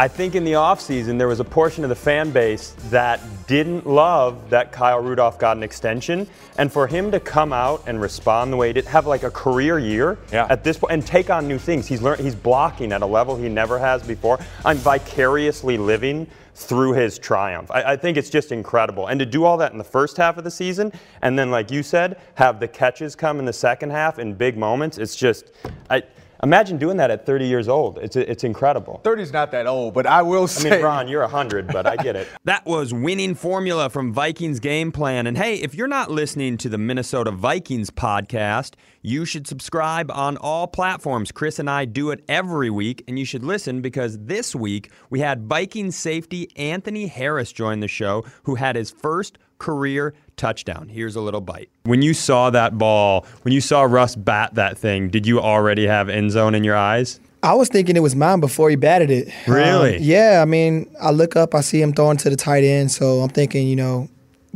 I 0.00 0.08
think 0.08 0.34
in 0.34 0.44
the 0.44 0.52
offseason, 0.52 1.18
there 1.18 1.28
was 1.28 1.40
a 1.40 1.44
portion 1.44 1.84
of 1.84 1.90
the 1.90 1.94
fan 1.94 2.30
base 2.30 2.74
that 2.88 3.20
didn't 3.46 3.86
love 3.86 4.48
that 4.48 4.72
Kyle 4.72 4.98
Rudolph 5.00 5.38
got 5.38 5.58
an 5.58 5.62
extension. 5.62 6.26
And 6.56 6.72
for 6.72 6.86
him 6.86 7.10
to 7.10 7.20
come 7.20 7.52
out 7.52 7.82
and 7.86 8.00
respond 8.00 8.50
the 8.50 8.56
way 8.56 8.68
he 8.68 8.72
did, 8.72 8.86
have 8.86 9.06
like 9.06 9.24
a 9.24 9.30
career 9.30 9.78
year 9.78 10.16
Yeah. 10.32 10.46
at 10.48 10.64
this 10.64 10.78
point, 10.78 10.94
and 10.94 11.06
take 11.06 11.28
on 11.28 11.46
new 11.46 11.58
things. 11.58 11.86
He's 11.86 12.00
learned, 12.00 12.22
he's 12.22 12.34
blocking 12.34 12.92
at 12.92 13.02
a 13.02 13.06
level 13.06 13.36
he 13.36 13.50
never 13.50 13.78
has 13.78 14.02
before. 14.02 14.40
I'm 14.64 14.78
vicariously 14.78 15.76
living 15.76 16.26
through 16.54 16.94
his 16.94 17.18
triumph. 17.18 17.70
I, 17.70 17.82
I 17.92 17.96
think 17.96 18.16
it's 18.16 18.30
just 18.30 18.52
incredible. 18.52 19.08
And 19.08 19.20
to 19.20 19.26
do 19.26 19.44
all 19.44 19.58
that 19.58 19.72
in 19.72 19.76
the 19.76 19.84
first 19.84 20.16
half 20.16 20.38
of 20.38 20.44
the 20.44 20.50
season, 20.50 20.94
and 21.20 21.38
then, 21.38 21.50
like 21.50 21.70
you 21.70 21.82
said, 21.82 22.18
have 22.36 22.58
the 22.58 22.68
catches 22.68 23.14
come 23.14 23.38
in 23.38 23.44
the 23.44 23.52
second 23.52 23.90
half 23.90 24.18
in 24.18 24.32
big 24.32 24.56
moments, 24.56 24.96
it's 24.96 25.14
just, 25.14 25.50
I 25.90 26.04
imagine 26.42 26.78
doing 26.78 26.96
that 26.98 27.10
at 27.10 27.26
30 27.26 27.46
years 27.46 27.68
old. 27.68 27.98
It's, 27.98 28.16
it's 28.16 28.44
incredible. 28.44 29.00
30's 29.04 29.32
not 29.32 29.50
that 29.52 29.66
old, 29.66 29.94
but 29.94 30.06
I 30.06 30.22
will 30.22 30.46
say. 30.46 30.70
I 30.70 30.74
mean, 30.76 30.84
Ron, 30.84 31.08
you're 31.08 31.22
100, 31.22 31.68
but 31.68 31.86
I 31.86 31.96
get 31.96 32.16
it. 32.16 32.28
that 32.44 32.66
was 32.66 32.92
Winning 32.92 33.34
Formula 33.34 33.88
from 33.90 34.12
Vikings 34.12 34.60
Game 34.60 34.92
Plan. 34.92 35.26
And 35.26 35.36
hey, 35.36 35.56
if 35.56 35.74
you're 35.74 35.88
not 35.88 36.10
listening 36.10 36.56
to 36.58 36.68
the 36.68 36.78
Minnesota 36.78 37.30
Vikings 37.30 37.90
podcast, 37.90 38.74
you 39.02 39.24
should 39.24 39.46
subscribe 39.46 40.10
on 40.10 40.36
all 40.36 40.66
platforms. 40.66 41.32
Chris 41.32 41.58
and 41.58 41.70
I 41.70 41.84
do 41.84 42.10
it 42.10 42.24
every 42.28 42.70
week, 42.70 43.04
and 43.08 43.18
you 43.18 43.24
should 43.24 43.44
listen 43.44 43.80
because 43.80 44.18
this 44.18 44.54
week 44.54 44.90
we 45.08 45.20
had 45.20 45.48
Vikings 45.48 45.96
safety 45.96 46.50
Anthony 46.56 47.06
Harris 47.06 47.52
join 47.52 47.80
the 47.80 47.88
show, 47.88 48.24
who 48.44 48.56
had 48.56 48.76
his 48.76 48.90
first 48.90 49.38
career 49.60 50.12
touchdown. 50.36 50.88
Here's 50.88 51.14
a 51.14 51.20
little 51.20 51.40
bite. 51.40 51.70
When 51.84 52.02
you 52.02 52.12
saw 52.12 52.50
that 52.50 52.76
ball, 52.76 53.24
when 53.42 53.52
you 53.52 53.60
saw 53.60 53.82
Russ 53.82 54.16
bat 54.16 54.54
that 54.54 54.76
thing, 54.76 55.08
did 55.08 55.24
you 55.24 55.38
already 55.38 55.86
have 55.86 56.08
end 56.08 56.32
zone 56.32 56.56
in 56.56 56.64
your 56.64 56.76
eyes? 56.76 57.20
I 57.42 57.54
was 57.54 57.68
thinking 57.68 57.96
it 57.96 58.00
was 58.00 58.16
mine 58.16 58.40
before 58.40 58.68
he 58.68 58.76
batted 58.76 59.10
it. 59.10 59.32
Really? 59.46 59.96
Um, 59.96 60.02
yeah, 60.02 60.40
I 60.42 60.44
mean, 60.44 60.92
I 61.00 61.10
look 61.10 61.36
up, 61.36 61.54
I 61.54 61.60
see 61.60 61.80
him 61.80 61.92
throwing 61.92 62.16
to 62.18 62.28
the 62.28 62.36
tight 62.36 62.64
end, 62.64 62.90
so 62.90 63.20
I'm 63.20 63.30
thinking, 63.30 63.68
you 63.68 63.76
know, 63.76 64.08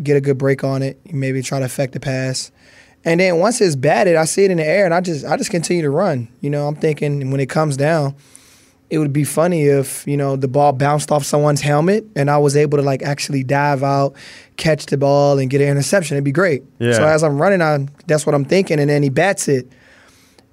get 0.02 0.16
a 0.16 0.20
good 0.20 0.38
break 0.38 0.64
on 0.64 0.82
it, 0.82 0.98
maybe 1.12 1.40
try 1.40 1.60
to 1.60 1.64
affect 1.64 1.92
the 1.92 2.00
pass. 2.00 2.50
And 3.04 3.20
then 3.20 3.38
once 3.38 3.60
it's 3.60 3.76
batted, 3.76 4.16
I 4.16 4.24
see 4.24 4.44
it 4.44 4.50
in 4.50 4.56
the 4.56 4.66
air, 4.66 4.84
and 4.86 4.94
I 4.94 5.00
just 5.00 5.24
I 5.24 5.36
just 5.36 5.50
continue 5.50 5.82
to 5.82 5.90
run. 5.90 6.28
You 6.40 6.50
know, 6.50 6.66
I'm 6.66 6.74
thinking 6.74 7.30
when 7.30 7.40
it 7.40 7.50
comes 7.50 7.76
down, 7.76 8.14
it 8.94 8.98
would 8.98 9.12
be 9.12 9.24
funny 9.24 9.64
if 9.64 10.06
you 10.06 10.16
know 10.16 10.36
the 10.36 10.48
ball 10.48 10.72
bounced 10.72 11.10
off 11.12 11.24
someone's 11.24 11.60
helmet 11.60 12.04
and 12.16 12.30
I 12.30 12.38
was 12.38 12.56
able 12.56 12.78
to 12.78 12.82
like 12.84 13.02
actually 13.02 13.44
dive 13.44 13.82
out, 13.82 14.14
catch 14.56 14.86
the 14.86 14.96
ball, 14.96 15.38
and 15.38 15.50
get 15.50 15.60
an 15.60 15.68
interception. 15.68 16.16
It'd 16.16 16.24
be 16.24 16.32
great. 16.32 16.62
Yeah. 16.78 16.92
So 16.94 17.04
as 17.04 17.22
I'm 17.22 17.40
running, 17.40 17.60
I 17.60 17.86
that's 18.06 18.24
what 18.24 18.34
I'm 18.34 18.44
thinking, 18.44 18.78
and 18.80 18.88
then 18.88 19.02
he 19.02 19.10
bats 19.10 19.48
it, 19.48 19.68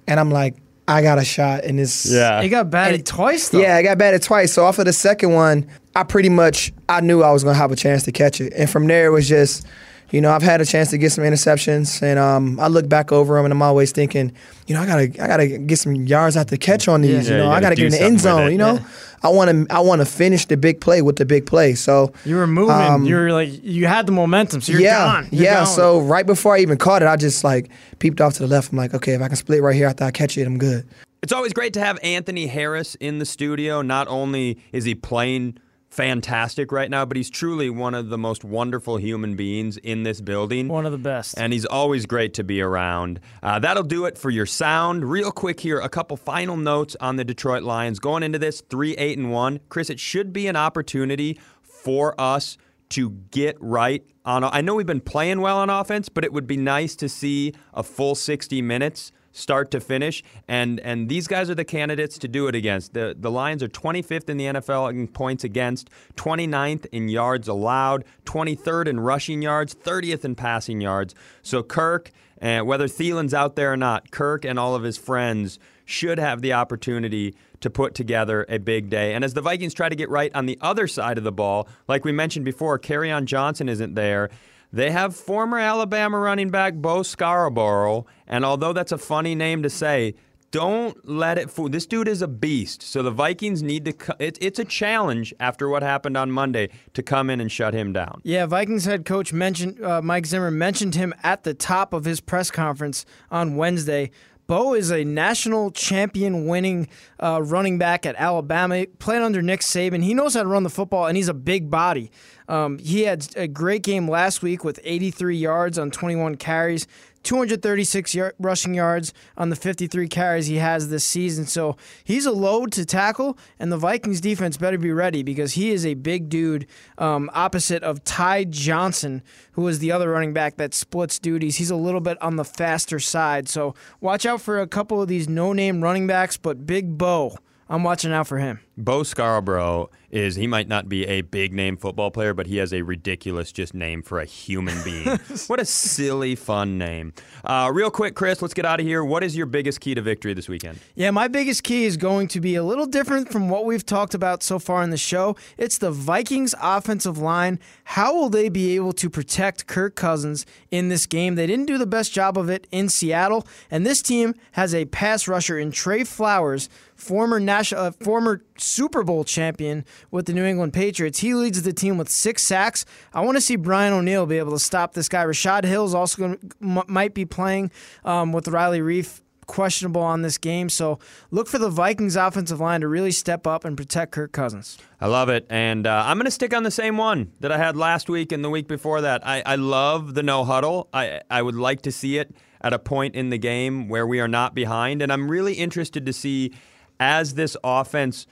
and 0.06 0.20
I'm 0.20 0.30
like, 0.30 0.56
I 0.88 1.00
got 1.00 1.18
a 1.18 1.24
shot, 1.24 1.64
and 1.64 1.78
it's 1.80 2.10
He 2.42 2.48
got 2.48 2.68
batted 2.70 3.06
twice 3.06 3.48
though. 3.50 3.60
yeah, 3.60 3.76
I 3.76 3.82
got 3.82 3.96
batted 3.98 4.22
twice. 4.22 4.52
So 4.52 4.64
off 4.64 4.78
of 4.78 4.84
the 4.84 4.92
second 4.92 5.32
one, 5.32 5.66
I 5.94 6.02
pretty 6.02 6.28
much 6.28 6.72
I 6.88 7.00
knew 7.00 7.22
I 7.22 7.30
was 7.30 7.44
gonna 7.44 7.56
have 7.56 7.72
a 7.72 7.76
chance 7.76 8.02
to 8.04 8.12
catch 8.12 8.40
it, 8.40 8.52
and 8.56 8.68
from 8.68 8.86
there 8.88 9.06
it 9.06 9.10
was 9.10 9.28
just, 9.28 9.64
you 10.12 10.20
know, 10.20 10.30
I've 10.30 10.42
had 10.42 10.60
a 10.60 10.66
chance 10.66 10.90
to 10.90 10.98
get 10.98 11.10
some 11.10 11.24
interceptions, 11.24 12.02
and 12.02 12.18
um, 12.18 12.60
I 12.60 12.68
look 12.68 12.88
back 12.88 13.10
over 13.10 13.34
them, 13.34 13.46
and 13.46 13.52
I'm 13.52 13.62
always 13.62 13.92
thinking, 13.92 14.30
you 14.66 14.74
know, 14.74 14.82
I 14.82 14.86
gotta 14.86 15.02
I 15.22 15.26
gotta 15.26 15.48
get 15.58 15.78
some 15.78 15.94
yards 15.94 16.36
out 16.36 16.48
the 16.48 16.58
catch 16.58 16.86
on 16.86 17.00
these. 17.00 17.28
Yeah, 17.28 17.32
you 17.32 17.38
know, 17.38 17.44
you 17.46 17.50
I 17.50 17.60
gotta 17.60 17.74
gotta 17.74 17.76
get 17.76 17.86
in 17.86 17.92
the 17.92 18.02
end 18.02 18.20
zone. 18.20 18.52
You 18.52 18.58
know, 18.58 18.74
Yeah. 18.74 18.84
I 19.22 19.28
want 19.30 19.68
to 19.68 19.74
I 19.74 19.80
want 19.80 20.00
to 20.00 20.04
finish 20.04 20.46
the 20.46 20.56
big 20.56 20.80
play 20.80 21.00
with 21.00 21.16
the 21.16 21.24
big 21.24 21.46
play. 21.46 21.74
So 21.74 22.12
You 22.24 22.36
were 22.36 22.46
moving. 22.46 22.74
Um, 22.74 23.04
you 23.06 23.14
were 23.16 23.32
like 23.32 23.50
you 23.64 23.86
had 23.86 24.06
the 24.06 24.12
momentum, 24.12 24.60
so 24.60 24.72
you're 24.72 24.82
yeah, 24.82 24.98
gone. 24.98 25.28
You're 25.32 25.44
yeah. 25.44 25.54
gone. 25.64 25.66
So 25.66 26.00
right 26.00 26.26
before 26.26 26.54
I 26.54 26.58
even 26.58 26.76
caught 26.76 27.02
it, 27.02 27.08
I 27.08 27.16
just 27.16 27.42
like 27.42 27.70
peeped 27.98 28.20
off 28.20 28.34
to 28.34 28.40
the 28.40 28.48
left. 28.48 28.70
I'm 28.70 28.78
like, 28.78 28.92
okay, 28.94 29.14
if 29.14 29.22
I 29.22 29.28
can 29.28 29.36
split 29.36 29.62
right 29.62 29.74
here 29.74 29.86
after 29.88 30.04
I 30.04 30.10
catch 30.10 30.36
it, 30.36 30.46
I'm 30.46 30.58
good. 30.58 30.86
It's 31.22 31.32
always 31.32 31.52
great 31.52 31.72
to 31.74 31.80
have 31.80 31.98
Anthony 32.02 32.48
Harris 32.48 32.96
in 32.96 33.18
the 33.18 33.24
studio. 33.24 33.80
Not 33.80 34.08
only 34.08 34.58
is 34.72 34.84
he 34.84 34.94
playing 34.96 35.56
fantastic 35.92 36.72
right 36.72 36.90
now, 36.90 37.04
but 37.04 37.18
he's 37.18 37.28
truly 37.28 37.68
one 37.68 37.92
of 37.94 38.08
the 38.08 38.16
most 38.16 38.44
wonderful 38.44 38.96
human 38.96 39.36
beings 39.36 39.76
in 39.76 40.04
this 40.04 40.22
building. 40.22 40.68
one 40.68 40.86
of 40.86 40.92
the 40.92 40.98
best. 40.98 41.34
And 41.36 41.52
he's 41.52 41.66
always 41.66 42.06
great 42.06 42.32
to 42.34 42.44
be 42.44 42.62
around. 42.62 43.20
Uh, 43.42 43.58
that'll 43.58 43.82
do 43.82 44.06
it 44.06 44.16
for 44.16 44.30
your 44.30 44.46
sound. 44.46 45.04
Real 45.04 45.30
quick 45.30 45.60
here, 45.60 45.78
a 45.80 45.90
couple 45.90 46.16
final 46.16 46.56
notes 46.56 46.96
on 46.98 47.16
the 47.16 47.24
Detroit 47.24 47.62
Lions. 47.62 47.98
Going 47.98 48.22
into 48.22 48.38
this, 48.38 48.62
three, 48.70 48.94
eight, 48.96 49.18
and 49.18 49.30
one. 49.30 49.60
Chris, 49.68 49.90
it 49.90 50.00
should 50.00 50.32
be 50.32 50.46
an 50.46 50.56
opportunity 50.56 51.38
for 51.60 52.18
us 52.18 52.56
to 52.90 53.10
get 53.30 53.56
right 53.60 54.02
on. 54.24 54.44
I 54.44 54.62
know 54.62 54.74
we've 54.74 54.86
been 54.86 55.00
playing 55.00 55.42
well 55.42 55.58
on 55.58 55.68
offense, 55.68 56.08
but 56.08 56.24
it 56.24 56.32
would 56.32 56.46
be 56.46 56.56
nice 56.56 56.96
to 56.96 57.08
see 57.08 57.52
a 57.74 57.82
full 57.82 58.14
60 58.14 58.62
minutes 58.62 59.12
start 59.32 59.70
to 59.70 59.80
finish 59.80 60.22
and 60.46 60.78
and 60.80 61.08
these 61.08 61.26
guys 61.26 61.50
are 61.50 61.54
the 61.54 61.64
candidates 61.64 62.18
to 62.18 62.28
do 62.28 62.46
it 62.46 62.54
against 62.54 62.92
the 62.94 63.16
the 63.18 63.30
Lions 63.30 63.62
are 63.62 63.68
25th 63.68 64.28
in 64.28 64.36
the 64.36 64.44
NFL 64.44 64.90
in 64.90 65.08
points 65.08 65.42
against 65.42 65.90
29th 66.16 66.86
in 66.92 67.08
yards 67.08 67.48
allowed 67.48 68.04
23rd 68.26 68.86
in 68.86 69.00
rushing 69.00 69.42
yards 69.42 69.74
30th 69.74 70.24
in 70.24 70.34
passing 70.34 70.80
yards 70.80 71.14
so 71.42 71.62
Kirk 71.62 72.10
and 72.38 72.66
whether 72.66 72.86
Thielen's 72.86 73.34
out 73.34 73.56
there 73.56 73.72
or 73.72 73.76
not 73.76 74.10
Kirk 74.10 74.44
and 74.44 74.58
all 74.58 74.74
of 74.74 74.82
his 74.82 74.98
friends 74.98 75.58
should 75.84 76.18
have 76.18 76.42
the 76.42 76.52
opportunity 76.52 77.34
to 77.60 77.70
put 77.70 77.94
together 77.94 78.44
a 78.48 78.58
big 78.58 78.90
day. 78.90 79.14
And 79.14 79.24
as 79.24 79.34
the 79.34 79.40
Vikings 79.40 79.74
try 79.74 79.88
to 79.88 79.94
get 79.94 80.08
right 80.10 80.34
on 80.34 80.46
the 80.46 80.58
other 80.60 80.86
side 80.86 81.16
of 81.16 81.24
the 81.24 81.32
ball, 81.32 81.68
like 81.88 82.04
we 82.04 82.12
mentioned 82.12 82.44
before, 82.44 82.80
on 83.12 83.26
Johnson 83.26 83.68
isn't 83.68 83.94
there. 83.94 84.30
They 84.72 84.90
have 84.90 85.14
former 85.14 85.58
Alabama 85.58 86.18
running 86.18 86.48
back 86.48 86.74
Bo 86.74 87.02
Scarborough, 87.02 88.06
and 88.26 88.44
although 88.44 88.72
that's 88.72 88.92
a 88.92 88.98
funny 88.98 89.34
name 89.34 89.62
to 89.62 89.70
say, 89.70 90.14
don't 90.52 91.08
let 91.08 91.38
it 91.38 91.50
fool. 91.50 91.70
This 91.70 91.86
dude 91.86 92.06
is 92.06 92.20
a 92.20 92.28
beast. 92.28 92.82
So 92.82 93.02
the 93.02 93.10
Vikings 93.10 93.62
need 93.62 93.86
to. 93.86 94.16
It, 94.18 94.36
it's 94.40 94.58
a 94.58 94.64
challenge 94.64 95.34
after 95.40 95.68
what 95.68 95.82
happened 95.82 96.16
on 96.16 96.30
Monday 96.30 96.68
to 96.92 97.02
come 97.02 97.30
in 97.30 97.40
and 97.40 97.50
shut 97.50 97.72
him 97.74 97.92
down. 97.92 98.20
Yeah, 98.22 98.46
Vikings 98.46 98.84
head 98.84 99.06
coach 99.06 99.32
mentioned 99.32 99.82
uh, 99.82 100.02
Mike 100.02 100.26
Zimmer 100.26 100.50
mentioned 100.50 100.94
him 100.94 101.14
at 101.22 101.44
the 101.44 101.54
top 101.54 101.94
of 101.94 102.04
his 102.04 102.20
press 102.20 102.50
conference 102.50 103.06
on 103.30 103.56
Wednesday. 103.56 104.10
Bo 104.46 104.74
is 104.74 104.90
a 104.90 105.04
national 105.04 105.70
champion 105.70 106.46
winning 106.46 106.88
uh, 107.20 107.40
running 107.42 107.78
back 107.78 108.04
at 108.04 108.14
Alabama, 108.16 108.86
playing 108.98 109.22
under 109.22 109.40
Nick 109.40 109.60
Saban. 109.60 110.02
He 110.02 110.14
knows 110.14 110.34
how 110.34 110.42
to 110.42 110.48
run 110.48 110.62
the 110.62 110.70
football, 110.70 111.06
and 111.06 111.16
he's 111.16 111.28
a 111.28 111.34
big 111.34 111.70
body. 111.70 112.10
Um, 112.48 112.78
he 112.78 113.02
had 113.02 113.28
a 113.36 113.48
great 113.48 113.82
game 113.82 114.08
last 114.08 114.42
week 114.42 114.64
with 114.64 114.80
83 114.84 115.36
yards 115.36 115.78
on 115.78 115.90
21 115.90 116.36
carries, 116.36 116.86
236 117.22 118.14
y- 118.14 118.30
rushing 118.38 118.74
yards 118.74 119.12
on 119.36 119.50
the 119.50 119.56
53 119.56 120.08
carries 120.08 120.46
he 120.46 120.56
has 120.56 120.88
this 120.88 121.04
season. 121.04 121.46
So 121.46 121.76
he's 122.04 122.26
a 122.26 122.32
load 122.32 122.72
to 122.72 122.84
tackle, 122.84 123.38
and 123.58 123.70
the 123.70 123.76
Vikings 123.76 124.20
defense 124.20 124.56
better 124.56 124.78
be 124.78 124.92
ready 124.92 125.22
because 125.22 125.52
he 125.52 125.70
is 125.70 125.86
a 125.86 125.94
big 125.94 126.28
dude 126.28 126.66
um, 126.98 127.30
opposite 127.34 127.82
of 127.82 128.04
Ty 128.04 128.44
Johnson, 128.44 129.22
who 129.52 129.66
is 129.68 129.78
the 129.78 129.92
other 129.92 130.10
running 130.10 130.32
back 130.32 130.56
that 130.56 130.74
splits 130.74 131.18
duties. 131.18 131.56
He's 131.56 131.70
a 131.70 131.76
little 131.76 132.00
bit 132.00 132.20
on 132.22 132.36
the 132.36 132.44
faster 132.44 132.98
side. 132.98 133.48
So 133.48 133.74
watch 134.00 134.26
out 134.26 134.40
for 134.40 134.60
a 134.60 134.66
couple 134.66 135.00
of 135.00 135.08
these 135.08 135.28
no 135.28 135.52
name 135.52 135.82
running 135.82 136.06
backs, 136.06 136.36
but 136.36 136.66
Big 136.66 136.98
Bo. 136.98 137.36
I'm 137.68 137.84
watching 137.84 138.12
out 138.12 138.26
for 138.26 138.36
him. 138.38 138.60
Bo 138.76 139.02
Scarborough 139.02 139.88
is 140.12 140.36
he 140.36 140.46
might 140.46 140.68
not 140.68 140.88
be 140.88 141.06
a 141.06 141.22
big 141.22 141.52
name 141.52 141.76
football 141.76 142.10
player, 142.10 142.34
but 142.34 142.46
he 142.46 142.58
has 142.58 142.72
a 142.72 142.82
ridiculous 142.82 143.50
just 143.50 143.72
name 143.72 144.02
for 144.02 144.20
a 144.20 144.26
human 144.26 144.80
being. 144.84 145.06
what 145.46 145.58
a 145.58 145.64
silly, 145.64 146.34
fun 146.34 146.76
name. 146.76 147.14
Uh, 147.44 147.70
real 147.72 147.90
quick, 147.90 148.14
Chris, 148.14 148.42
let's 148.42 148.54
get 148.54 148.66
out 148.66 148.78
of 148.78 148.86
here. 148.86 149.02
What 149.02 149.24
is 149.24 149.34
your 149.34 149.46
biggest 149.46 149.80
key 149.80 149.94
to 149.94 150.02
victory 150.02 150.34
this 150.34 150.48
weekend? 150.48 150.78
Yeah, 150.94 151.10
my 151.10 151.28
biggest 151.28 151.64
key 151.64 151.84
is 151.84 151.96
going 151.96 152.28
to 152.28 152.40
be 152.40 152.54
a 152.54 152.62
little 152.62 152.86
different 152.86 153.32
from 153.32 153.48
what 153.48 153.64
we've 153.64 153.84
talked 153.84 154.14
about 154.14 154.42
so 154.42 154.58
far 154.58 154.82
in 154.82 154.90
the 154.90 154.98
show. 154.98 155.34
It's 155.56 155.78
the 155.78 155.90
Vikings 155.90 156.54
offensive 156.60 157.16
line. 157.16 157.58
How 157.84 158.14
will 158.14 158.28
they 158.28 158.50
be 158.50 158.76
able 158.76 158.92
to 158.92 159.08
protect 159.08 159.66
Kirk 159.66 159.94
Cousins 159.94 160.44
in 160.70 160.90
this 160.90 161.06
game? 161.06 161.36
They 161.36 161.46
didn't 161.46 161.66
do 161.66 161.78
the 161.78 161.86
best 161.86 162.12
job 162.12 162.36
of 162.36 162.50
it 162.50 162.66
in 162.70 162.90
Seattle, 162.90 163.46
and 163.70 163.86
this 163.86 164.02
team 164.02 164.34
has 164.52 164.74
a 164.74 164.84
pass 164.84 165.26
rusher 165.26 165.58
in 165.58 165.70
Trey 165.72 166.04
Flowers, 166.04 166.68
former 166.94 167.40
national, 167.40 167.80
uh, 167.80 167.90
former 167.90 168.42
Super 168.58 169.02
Bowl 169.02 169.24
champion 169.24 169.84
with 170.10 170.26
the 170.26 170.32
New 170.32 170.44
England 170.44 170.72
Patriots. 170.72 171.20
He 171.20 171.34
leads 171.34 171.62
the 171.62 171.72
team 171.72 171.98
with 171.98 172.08
six 172.08 172.42
sacks. 172.42 172.84
I 173.12 173.20
want 173.20 173.36
to 173.36 173.40
see 173.40 173.56
Brian 173.56 173.92
O'Neill 173.92 174.26
be 174.26 174.38
able 174.38 174.52
to 174.52 174.58
stop 174.58 174.94
this 174.94 175.08
guy. 175.08 175.22
Rashod 175.22 175.64
Hill's 175.64 175.94
also 175.94 176.36
gonna, 176.60 176.84
might 176.88 177.14
be 177.14 177.24
playing 177.24 177.70
um, 178.04 178.32
with 178.32 178.48
Riley 178.48 178.80
Reiff 178.80 179.20
questionable 179.46 180.00
on 180.00 180.22
this 180.22 180.38
game. 180.38 180.68
So 180.68 180.98
look 181.30 181.48
for 181.48 181.58
the 181.58 181.68
Vikings 181.68 182.16
offensive 182.16 182.60
line 182.60 182.80
to 182.80 182.88
really 182.88 183.10
step 183.10 183.46
up 183.46 183.64
and 183.64 183.76
protect 183.76 184.12
Kirk 184.12 184.32
Cousins. 184.32 184.78
I 185.00 185.08
love 185.08 185.28
it. 185.28 185.46
And 185.50 185.86
uh, 185.86 186.04
I'm 186.06 186.16
going 186.16 186.24
to 186.26 186.30
stick 186.30 186.54
on 186.54 186.62
the 186.62 186.70
same 186.70 186.96
one 186.96 187.32
that 187.40 187.52
I 187.52 187.58
had 187.58 187.76
last 187.76 188.08
week 188.08 188.32
and 188.32 188.44
the 188.44 188.50
week 188.50 188.68
before 188.68 189.02
that. 189.02 189.26
I, 189.26 189.42
I 189.44 189.56
love 189.56 190.14
the 190.14 190.22
no 190.22 190.44
huddle. 190.44 190.88
I, 190.92 191.20
I 191.30 191.42
would 191.42 191.56
like 191.56 191.82
to 191.82 191.92
see 191.92 192.18
it 192.18 192.34
at 192.60 192.72
a 192.72 192.78
point 192.78 193.14
in 193.14 193.30
the 193.30 193.38
game 193.38 193.88
where 193.88 194.06
we 194.06 194.20
are 194.20 194.28
not 194.28 194.54
behind. 194.54 195.02
And 195.02 195.12
I'm 195.12 195.30
really 195.30 195.54
interested 195.54 196.06
to 196.06 196.12
see 196.12 196.52
as 197.00 197.34
this 197.34 197.56
offense 197.64 198.26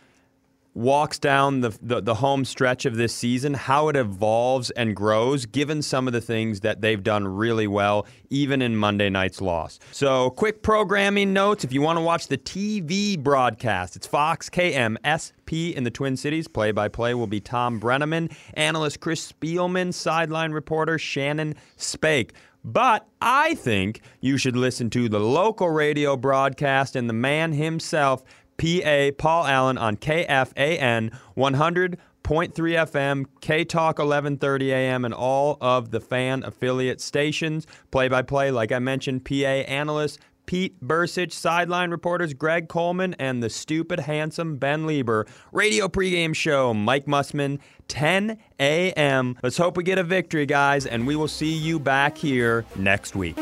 walks 0.74 1.18
down 1.18 1.60
the, 1.60 1.76
the, 1.82 2.00
the 2.00 2.14
home 2.14 2.44
stretch 2.44 2.86
of 2.86 2.96
this 2.96 3.14
season, 3.14 3.54
how 3.54 3.88
it 3.88 3.96
evolves 3.96 4.70
and 4.70 4.94
grows, 4.94 5.46
given 5.46 5.82
some 5.82 6.06
of 6.06 6.12
the 6.12 6.20
things 6.20 6.60
that 6.60 6.80
they've 6.80 7.02
done 7.02 7.26
really 7.26 7.66
well, 7.66 8.06
even 8.30 8.62
in 8.62 8.76
Monday 8.76 9.10
night's 9.10 9.40
loss. 9.40 9.78
So, 9.92 10.30
quick 10.30 10.62
programming 10.62 11.32
notes: 11.32 11.64
if 11.64 11.72
you 11.72 11.82
want 11.82 11.98
to 11.98 12.02
watch 12.02 12.28
the 12.28 12.38
TV 12.38 13.18
broadcast, 13.18 13.96
it's 13.96 14.06
Fox 14.06 14.48
KMSP 14.48 15.74
in 15.74 15.84
the 15.84 15.90
Twin 15.90 16.16
Cities. 16.16 16.48
Play 16.48 16.72
by 16.72 16.88
play 16.88 17.14
will 17.14 17.26
be 17.26 17.40
Thom 17.40 17.80
Brennaman, 17.80 18.32
analyst 18.54 19.00
Chris 19.00 19.32
Spielman, 19.32 19.92
sideline 19.92 20.52
reporter 20.52 20.98
Shannon 20.98 21.54
Spake. 21.76 22.32
But 22.64 23.06
I 23.22 23.54
think 23.54 24.02
you 24.20 24.36
should 24.36 24.56
listen 24.56 24.90
to 24.90 25.08
the 25.08 25.18
local 25.18 25.70
radio 25.70 26.16
broadcast 26.16 26.94
and 26.94 27.08
the 27.08 27.14
man 27.14 27.52
himself, 27.52 28.22
PA 28.60 29.10
Paul 29.16 29.46
Allen 29.46 29.78
on 29.78 29.96
KFAN 29.96 31.16
100.3 31.34 31.96
FM, 32.26 33.24
K 33.40 33.64
Talk 33.64 33.98
1130 33.98 34.72
AM, 34.72 35.06
and 35.06 35.14
all 35.14 35.56
of 35.62 35.90
the 35.90 36.00
fan 36.00 36.42
affiliate 36.44 37.00
stations. 37.00 37.66
Play 37.90 38.08
by 38.08 38.20
play, 38.20 38.50
like 38.50 38.70
I 38.70 38.78
mentioned, 38.78 39.24
PA 39.24 39.34
analyst 39.34 40.18
Pete 40.44 40.78
Bercich, 40.84 41.32
sideline 41.32 41.90
reporters 41.90 42.34
Greg 42.34 42.68
Coleman, 42.68 43.14
and 43.18 43.42
the 43.42 43.48
stupid, 43.48 44.00
handsome 44.00 44.56
Ben 44.56 44.84
Leber. 44.84 45.26
Radio 45.52 45.88
pregame 45.88 46.34
show, 46.34 46.74
Mike 46.74 47.06
Mussman, 47.06 47.60
10 47.88 48.36
a.m. 48.58 49.38
Let's 49.42 49.56
hope 49.56 49.76
we 49.76 49.84
get 49.84 49.98
a 49.98 50.02
victory, 50.02 50.44
guys, 50.44 50.84
and 50.84 51.06
we 51.06 51.16
will 51.16 51.28
see 51.28 51.52
you 51.52 51.78
back 51.78 52.18
here 52.18 52.66
next 52.76 53.16
week. 53.16 53.38